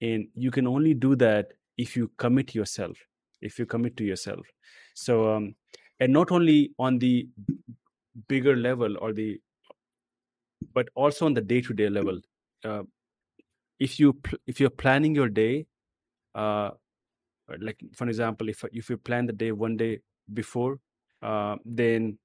And 0.00 0.28
you 0.34 0.50
can 0.50 0.66
only 0.66 0.94
do 0.94 1.16
that 1.16 1.52
if 1.78 1.96
you 1.96 2.10
commit 2.18 2.54
yourself 2.54 2.96
if 3.44 3.58
you 3.58 3.66
commit 3.66 3.96
to 3.98 4.04
yourself. 4.04 4.46
So 4.94 5.32
um, 5.32 5.54
and 6.00 6.12
not 6.12 6.32
only 6.32 6.72
on 6.78 6.98
the 6.98 7.28
bigger 8.28 8.56
level 8.56 8.96
or 8.98 9.12
the 9.12 9.40
but 10.72 10.88
also 10.94 11.26
on 11.26 11.34
the 11.34 11.40
day 11.40 11.60
to 11.60 11.74
day 11.74 11.88
level. 11.88 12.20
Uh, 12.64 12.82
if 13.78 14.00
you 14.00 14.18
if 14.46 14.60
you're 14.60 14.70
planning 14.70 15.14
your 15.14 15.28
day 15.28 15.66
uh, 16.34 16.70
like 17.60 17.78
for 17.94 18.08
example 18.08 18.48
if 18.48 18.64
if 18.72 18.88
you 18.90 18.96
plan 18.96 19.26
the 19.26 19.32
day 19.32 19.52
one 19.52 19.76
day 19.76 20.00
before 20.32 20.78
uh, 21.22 21.56
then 21.64 22.18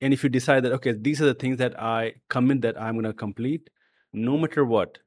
and 0.00 0.12
if 0.12 0.24
you 0.24 0.28
decide 0.28 0.64
that 0.64 0.72
okay 0.72 0.92
these 0.92 1.22
are 1.22 1.26
the 1.26 1.34
things 1.34 1.58
that 1.58 1.80
i 1.80 2.12
commit 2.28 2.60
that 2.60 2.80
i'm 2.80 2.94
going 2.94 3.04
to 3.04 3.12
complete 3.12 3.70
no 4.12 4.36
matter 4.36 4.64
what 4.64 4.98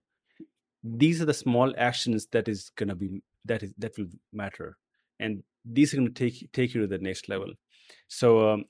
these 0.83 1.21
are 1.21 1.25
the 1.25 1.33
small 1.33 1.73
actions 1.77 2.27
that 2.31 2.47
is 2.47 2.71
going 2.75 2.89
to 2.89 2.95
be 2.95 3.21
that 3.43 3.63
is 3.63 3.73
that 3.77 3.97
will 3.97 4.07
matter 4.31 4.77
and 5.19 5.43
these 5.65 5.93
are 5.93 5.97
going 5.97 6.13
to 6.13 6.13
take 6.13 6.51
take 6.53 6.73
you 6.73 6.81
to 6.81 6.87
the 6.87 6.99
next 6.99 7.27
level. 7.27 7.51
So 8.07 8.49
um, 8.49 8.65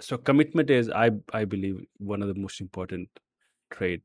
so 0.00 0.16
commitment 0.16 0.70
is 0.70 0.88
i 0.90 1.10
i 1.34 1.44
believe 1.44 1.80
one 1.98 2.22
of 2.22 2.28
the 2.28 2.40
most 2.40 2.60
important 2.60 3.08
trait 3.70 4.02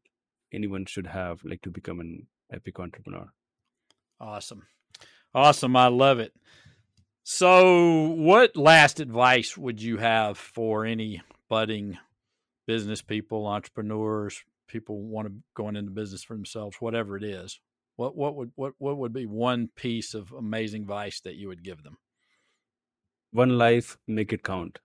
anyone 0.54 0.86
should 0.86 1.08
have 1.08 1.40
like 1.46 1.62
to 1.62 1.70
become 1.70 2.02
an 2.02 2.28
epic 2.52 2.80
entrepreneur 2.80 3.32
awesome 4.20 4.64
awesome 5.34 5.76
i 5.76 5.88
love 5.88 6.20
it 6.20 6.34
so 7.24 8.08
what 8.10 8.56
last 8.56 9.00
advice 9.00 9.58
would 9.58 9.82
you 9.82 9.98
have 9.98 10.38
for 10.38 10.86
any 10.86 11.22
budding 11.50 11.98
business 12.68 13.02
people 13.02 13.46
entrepreneurs 13.48 14.44
people 14.68 15.02
want 15.02 15.28
to 15.28 15.34
going 15.56 15.76
into 15.76 15.92
business 15.92 16.24
for 16.24 16.34
themselves 16.34 16.78
whatever 16.80 17.18
it 17.18 17.24
is 17.24 17.60
what 17.96 18.16
what 18.16 18.36
would 18.36 18.52
what 18.56 18.74
what 18.78 18.98
would 18.98 19.14
be 19.14 19.26
one 19.26 19.70
piece 19.76 20.14
of 20.14 20.32
amazing 20.32 20.84
advice 20.84 21.20
that 21.22 21.36
you 21.36 21.48
would 21.48 21.64
give 21.64 21.84
them 21.84 21.98
one 23.32 23.58
life 23.58 23.98
make 24.08 24.32
it 24.32 24.44
count 24.44 24.80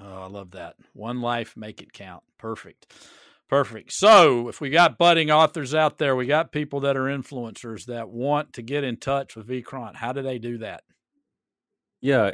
Oh, 0.00 0.22
I 0.22 0.26
love 0.26 0.52
that. 0.52 0.76
One 0.94 1.20
life, 1.20 1.56
make 1.56 1.82
it 1.82 1.92
count. 1.92 2.22
Perfect. 2.38 2.92
Perfect. 3.52 3.92
So, 3.92 4.48
if 4.48 4.62
we 4.62 4.70
got 4.70 4.96
budding 4.96 5.30
authors 5.30 5.74
out 5.74 5.98
there, 5.98 6.16
we 6.16 6.24
got 6.24 6.52
people 6.52 6.80
that 6.80 6.96
are 6.96 7.04
influencers 7.04 7.84
that 7.84 8.08
want 8.08 8.54
to 8.54 8.62
get 8.62 8.82
in 8.82 8.96
touch 8.96 9.36
with 9.36 9.46
Vikrant. 9.46 9.96
How 9.96 10.14
do 10.14 10.22
they 10.22 10.38
do 10.38 10.56
that? 10.56 10.84
Yeah, 12.00 12.30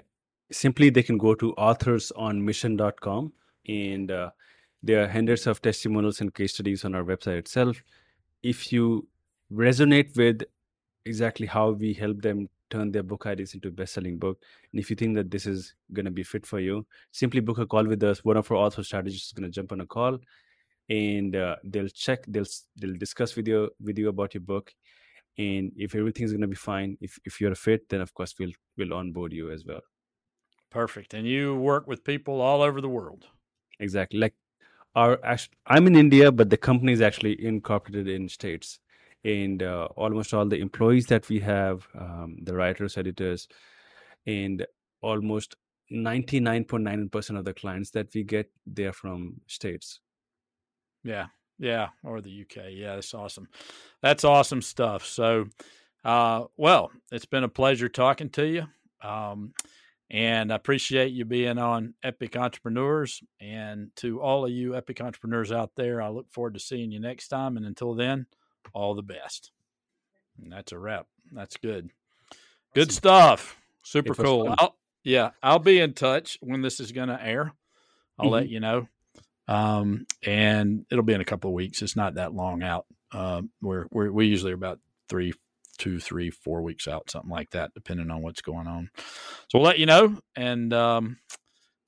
simply 0.52 0.90
they 0.90 1.02
can 1.02 1.18
go 1.18 1.34
to 1.34 1.54
authorsonmission.com 1.58 3.32
and 3.66 4.10
uh, 4.12 4.30
there 4.80 5.02
are 5.02 5.08
hundreds 5.08 5.48
of 5.48 5.60
testimonials 5.60 6.20
and 6.20 6.32
case 6.32 6.54
studies 6.54 6.84
on 6.84 6.94
our 6.94 7.02
website 7.02 7.38
itself. 7.38 7.82
If 8.44 8.72
you 8.72 9.08
resonate 9.52 10.16
with 10.16 10.44
exactly 11.04 11.48
how 11.48 11.70
we 11.70 11.94
help 11.94 12.22
them 12.22 12.48
turn 12.70 12.92
their 12.92 13.02
book 13.02 13.26
ideas 13.26 13.54
into 13.54 13.66
a 13.66 13.72
best-selling 13.72 14.18
book 14.18 14.40
and 14.70 14.78
if 14.78 14.88
you 14.88 14.94
think 14.94 15.16
that 15.16 15.32
this 15.32 15.46
is 15.46 15.74
going 15.92 16.04
to 16.04 16.12
be 16.12 16.22
fit 16.22 16.44
for 16.44 16.60
you 16.60 16.86
simply 17.12 17.40
book 17.40 17.56
a 17.56 17.64
call 17.64 17.86
with 17.86 18.02
us 18.02 18.22
one 18.22 18.36
of 18.36 18.50
our 18.52 18.58
author 18.58 18.84
strategists 18.84 19.28
is 19.28 19.32
going 19.32 19.50
to 19.50 19.50
jump 19.50 19.72
on 19.72 19.80
a 19.80 19.86
call 19.86 20.18
and 20.88 21.36
uh, 21.36 21.56
they'll 21.64 21.88
check 21.88 22.24
they'll 22.28 22.46
they'll 22.76 22.96
discuss 22.96 23.36
with 23.36 23.46
you 23.46 23.70
with 23.80 23.98
you 23.98 24.08
about 24.08 24.34
your 24.34 24.40
book. 24.40 24.72
And 25.36 25.72
if 25.76 25.94
everything's 25.94 26.32
going 26.32 26.40
to 26.40 26.48
be 26.48 26.56
fine 26.56 26.96
if, 27.00 27.18
if 27.24 27.40
you're 27.40 27.52
a 27.52 27.56
fit 27.56 27.88
then 27.88 28.00
of 28.00 28.12
course 28.14 28.34
we'll 28.38 28.52
we'll 28.76 28.94
onboard 28.94 29.32
you 29.32 29.50
as 29.50 29.64
well. 29.64 29.80
Perfect. 30.70 31.14
And 31.14 31.26
you 31.26 31.56
work 31.56 31.86
with 31.86 32.04
people 32.04 32.40
all 32.40 32.62
over 32.62 32.80
the 32.80 32.88
world. 32.88 33.26
Exactly. 33.80 34.18
Like 34.18 34.34
our 34.94 35.20
i'm 35.66 35.86
in 35.86 35.94
india 35.94 36.32
but 36.32 36.48
the 36.48 36.56
company 36.56 36.92
is 36.92 37.02
actually 37.02 37.44
incorporated 37.44 38.08
in 38.08 38.28
states. 38.28 38.80
And 39.24 39.62
uh, 39.62 39.88
almost 39.96 40.32
all 40.32 40.46
the 40.46 40.60
employees 40.60 41.06
that 41.06 41.28
we 41.28 41.40
have, 41.40 41.86
um, 41.98 42.36
the 42.40 42.54
writers, 42.54 42.96
editors, 42.96 43.48
and 44.26 44.64
almost 45.02 45.56
99.9% 45.92 47.38
of 47.38 47.44
the 47.44 47.52
clients 47.52 47.90
that 47.90 48.14
we 48.14 48.22
get, 48.22 48.48
they're 48.64 48.92
from 48.92 49.40
states. 49.48 50.00
Yeah. 51.08 51.26
Yeah. 51.58 51.88
Or 52.04 52.20
the 52.20 52.42
UK. 52.42 52.66
Yeah. 52.70 52.96
That's 52.96 53.14
awesome. 53.14 53.48
That's 54.02 54.24
awesome 54.24 54.60
stuff. 54.60 55.06
So, 55.06 55.46
uh, 56.04 56.44
well, 56.56 56.92
it's 57.10 57.24
been 57.24 57.44
a 57.44 57.48
pleasure 57.48 57.88
talking 57.88 58.28
to 58.30 58.46
you. 58.46 58.66
Um, 59.02 59.54
and 60.10 60.52
I 60.52 60.56
appreciate 60.56 61.12
you 61.12 61.24
being 61.24 61.58
on 61.58 61.94
Epic 62.02 62.36
Entrepreneurs. 62.36 63.22
And 63.40 63.90
to 63.96 64.20
all 64.20 64.44
of 64.44 64.50
you 64.50 64.76
Epic 64.76 65.00
Entrepreneurs 65.00 65.50
out 65.50 65.70
there, 65.76 66.02
I 66.02 66.08
look 66.08 66.30
forward 66.30 66.54
to 66.54 66.60
seeing 66.60 66.92
you 66.92 67.00
next 67.00 67.28
time. 67.28 67.56
And 67.56 67.64
until 67.64 67.94
then, 67.94 68.26
all 68.74 68.94
the 68.94 69.02
best. 69.02 69.50
And 70.40 70.52
that's 70.52 70.72
a 70.72 70.78
wrap. 70.78 71.06
That's 71.32 71.56
good. 71.56 71.90
Good 72.74 72.92
stuff. 72.92 73.56
Super 73.82 74.14
cool. 74.14 74.54
I'll, 74.58 74.76
yeah, 75.02 75.30
I'll 75.42 75.58
be 75.58 75.80
in 75.80 75.94
touch 75.94 76.36
when 76.42 76.60
this 76.60 76.80
is 76.80 76.92
going 76.92 77.08
to 77.08 77.22
air. 77.22 77.54
I'll 78.18 78.26
mm-hmm. 78.26 78.34
let 78.34 78.48
you 78.48 78.60
know. 78.60 78.88
Um, 79.48 80.06
and 80.24 80.84
it'll 80.90 81.04
be 81.04 81.14
in 81.14 81.20
a 81.20 81.26
couple 81.26 81.50
of 81.50 81.54
weeks. 81.54 81.82
It's 81.82 81.96
not 81.96 82.14
that 82.14 82.34
long 82.34 82.62
out. 82.62 82.86
Um, 83.12 83.50
we're, 83.60 83.86
we're, 83.90 84.12
we 84.12 84.26
usually 84.26 84.52
are 84.52 84.56
about 84.56 84.78
three, 85.08 85.32
two, 85.78 85.98
three, 85.98 86.30
four 86.30 86.62
weeks 86.62 86.86
out, 86.86 87.10
something 87.10 87.30
like 87.30 87.50
that, 87.50 87.72
depending 87.74 88.10
on 88.10 88.22
what's 88.22 88.42
going 88.42 88.66
on. 88.66 88.90
So 89.48 89.58
we'll 89.58 89.64
let 89.64 89.78
you 89.78 89.86
know. 89.86 90.18
And, 90.36 90.72
um, 90.74 91.16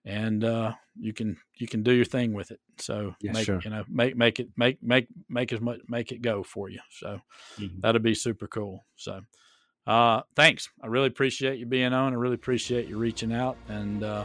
and 0.05 0.43
uh, 0.45 0.73
you 0.99 1.13
can 1.13 1.37
you 1.57 1.67
can 1.67 1.83
do 1.83 1.93
your 1.93 2.05
thing 2.05 2.33
with 2.33 2.51
it. 2.51 2.61
So 2.79 3.15
yeah, 3.21 3.33
make 3.33 3.45
sure. 3.45 3.61
you 3.63 3.71
know 3.71 3.85
make 3.89 4.17
make 4.17 4.41
it 4.41 4.49
make 4.57 4.83
make 4.83 5.09
make 5.29 5.53
as 5.53 5.61
much 5.61 5.81
make 5.89 6.13
it 6.13 6.23
go 6.23 6.43
for 6.43 6.69
you. 6.69 6.81
So 6.91 7.21
mm-hmm. 7.59 7.81
that'd 7.81 8.03
be 8.03 8.15
super 8.15 8.47
cool. 8.47 8.85
So 8.97 9.21
uh, 9.87 10.23
thanks. 10.37 10.69
I 10.83 10.87
really 10.87 11.09
appreciate 11.09 11.59
you 11.59 11.67
being 11.67 11.93
on. 11.93 12.13
I 12.13 12.17
really 12.17 12.35
appreciate 12.35 12.89
you 12.89 12.97
reaching 12.97 13.33
out, 13.33 13.57
and 13.69 14.03
uh, 14.03 14.25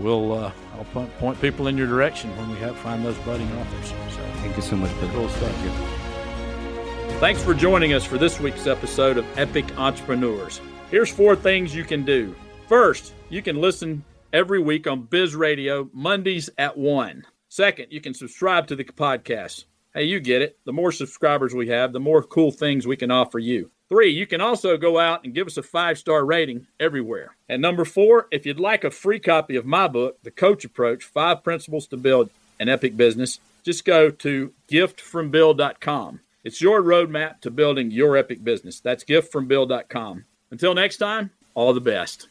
we'll 0.00 0.32
uh, 0.32 0.52
I'll 0.76 0.84
point, 0.86 1.16
point 1.18 1.40
people 1.40 1.68
in 1.68 1.76
your 1.76 1.86
direction 1.86 2.36
when 2.36 2.50
we 2.50 2.56
have 2.56 2.76
find 2.78 3.04
those 3.04 3.18
budding 3.18 3.50
authors. 3.52 3.88
So 3.88 4.22
thank 4.40 4.56
you 4.56 4.62
so 4.62 4.76
much. 4.76 4.90
For 4.92 5.06
cool 5.08 5.28
stuff. 5.28 5.52
Thank 5.52 7.12
you. 7.12 7.18
Thanks 7.18 7.42
for 7.42 7.52
joining 7.52 7.92
us 7.92 8.04
for 8.04 8.16
this 8.16 8.40
week's 8.40 8.66
episode 8.66 9.18
of 9.18 9.26
Epic 9.38 9.78
Entrepreneurs. 9.78 10.60
Here's 10.90 11.10
four 11.10 11.36
things 11.36 11.74
you 11.74 11.84
can 11.84 12.04
do. 12.04 12.34
First, 12.66 13.12
you 13.28 13.42
can 13.42 13.60
listen 13.60 14.02
every 14.32 14.58
week 14.58 14.86
on 14.86 15.02
Biz 15.02 15.36
Radio, 15.36 15.90
Mondays 15.92 16.48
at 16.56 16.78
1. 16.78 17.24
Second, 17.48 17.88
you 17.90 18.00
can 18.00 18.14
subscribe 18.14 18.68
to 18.68 18.76
the 18.76 18.84
podcast. 18.84 19.64
Hey, 19.92 20.04
you 20.04 20.20
get 20.20 20.40
it. 20.40 20.58
The 20.64 20.72
more 20.72 20.92
subscribers 20.92 21.54
we 21.54 21.68
have, 21.68 21.92
the 21.92 22.00
more 22.00 22.22
cool 22.22 22.52
things 22.52 22.86
we 22.86 22.96
can 22.96 23.10
offer 23.10 23.38
you. 23.38 23.70
Three, 23.90 24.10
you 24.10 24.24
can 24.24 24.40
also 24.40 24.76
go 24.76 25.00
out 25.00 25.24
and 25.24 25.34
give 25.34 25.48
us 25.48 25.56
a 25.56 25.64
five 25.64 25.98
star 25.98 26.24
rating 26.24 26.68
everywhere. 26.78 27.34
And 27.48 27.60
number 27.60 27.84
four, 27.84 28.28
if 28.30 28.46
you'd 28.46 28.60
like 28.60 28.84
a 28.84 28.90
free 28.90 29.18
copy 29.18 29.56
of 29.56 29.66
my 29.66 29.88
book, 29.88 30.22
The 30.22 30.30
Coach 30.30 30.64
Approach 30.64 31.02
Five 31.02 31.42
Principles 31.42 31.88
to 31.88 31.96
Build 31.96 32.30
an 32.60 32.68
Epic 32.68 32.96
Business, 32.96 33.40
just 33.64 33.84
go 33.84 34.08
to 34.08 34.52
giftfrombill.com. 34.70 36.20
It's 36.44 36.60
your 36.60 36.82
roadmap 36.82 37.40
to 37.40 37.50
building 37.50 37.90
your 37.90 38.16
epic 38.16 38.44
business. 38.44 38.78
That's 38.78 39.02
giftfrombill.com. 39.02 40.24
Until 40.52 40.74
next 40.74 40.98
time, 40.98 41.30
all 41.54 41.74
the 41.74 41.80
best. 41.80 42.28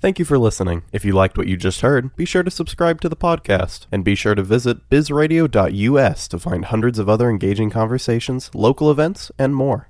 Thank 0.00 0.18
you 0.18 0.24
for 0.24 0.38
listening. 0.38 0.82
If 0.92 1.04
you 1.04 1.12
liked 1.12 1.36
what 1.36 1.46
you 1.46 1.58
just 1.58 1.82
heard, 1.82 2.16
be 2.16 2.24
sure 2.24 2.42
to 2.42 2.50
subscribe 2.50 3.02
to 3.02 3.10
the 3.10 3.16
podcast 3.16 3.86
and 3.92 4.02
be 4.02 4.14
sure 4.14 4.34
to 4.34 4.42
visit 4.42 4.88
bizradio.us 4.88 6.26
to 6.28 6.38
find 6.38 6.64
hundreds 6.64 6.98
of 6.98 7.10
other 7.10 7.28
engaging 7.28 7.68
conversations, 7.68 8.50
local 8.54 8.90
events, 8.90 9.30
and 9.38 9.54
more. 9.54 9.88